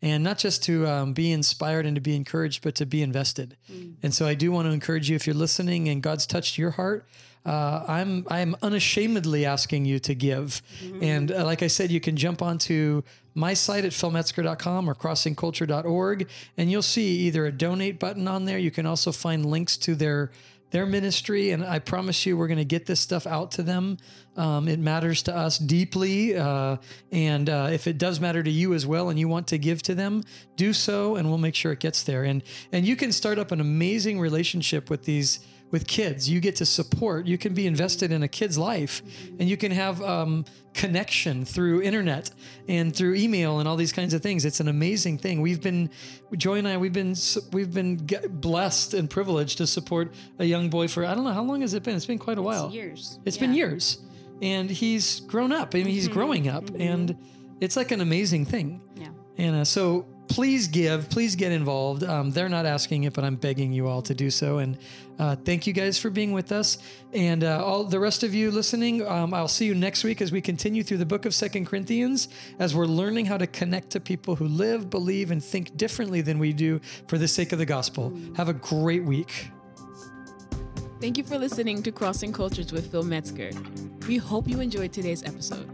[0.00, 3.56] And not just to um, be inspired and to be encouraged, but to be invested.
[4.02, 6.70] And so I do want to encourage you if you're listening and God's touched your
[6.72, 7.04] heart.
[7.44, 10.62] Uh, I'm I'm unashamedly asking you to give,
[11.00, 13.02] and uh, like I said, you can jump onto
[13.34, 18.58] my site at philmetzger.com or crossingculture.org, and you'll see either a donate button on there.
[18.58, 20.30] You can also find links to their
[20.70, 23.98] their ministry, and I promise you, we're going to get this stuff out to them.
[24.36, 26.78] Um, it matters to us deeply, uh,
[27.10, 29.82] and uh, if it does matter to you as well, and you want to give
[29.82, 30.22] to them,
[30.56, 32.24] do so, and we'll make sure it gets there.
[32.24, 35.40] And and you can start up an amazing relationship with these
[35.72, 36.30] with kids.
[36.30, 37.26] You get to support.
[37.26, 39.02] You can be invested in a kid's life,
[39.40, 40.44] and you can have um,
[40.74, 42.30] connection through internet
[42.68, 44.44] and through email and all these kinds of things.
[44.44, 45.40] It's an amazing thing.
[45.40, 45.90] We've been
[46.36, 46.76] Joy and I.
[46.76, 47.16] We've been
[47.52, 51.42] we've been blessed and privileged to support a young boy for I don't know how
[51.42, 51.96] long has it been.
[51.96, 52.70] It's been quite a while.
[52.70, 53.18] years.
[53.24, 53.98] It's been years,
[54.40, 55.74] and he's grown up.
[55.74, 57.16] I mean, he's growing up, and
[57.60, 58.82] it's like an amazing thing.
[58.94, 59.08] Yeah.
[59.38, 62.02] And uh, so please give, please get involved.
[62.02, 64.58] Um, they're not asking it, but I'm begging you all to do so.
[64.58, 64.78] And
[65.18, 66.78] uh, thank you guys for being with us.
[67.12, 70.32] And uh, all the rest of you listening, um, I'll see you next week as
[70.32, 72.28] we continue through the book of Second Corinthians,
[72.58, 76.38] as we're learning how to connect to people who live, believe, and think differently than
[76.38, 78.18] we do for the sake of the gospel.
[78.36, 79.50] Have a great week.
[80.98, 83.50] Thank you for listening to Crossing Cultures with Phil Metzger.
[84.08, 85.68] We hope you enjoyed today's episode.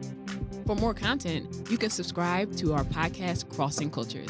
[0.67, 4.29] For more content, you can subscribe to our podcast, Crossing Cultures.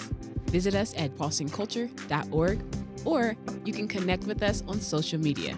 [0.50, 2.62] Visit us at crossingculture.org
[3.04, 5.56] or you can connect with us on social media.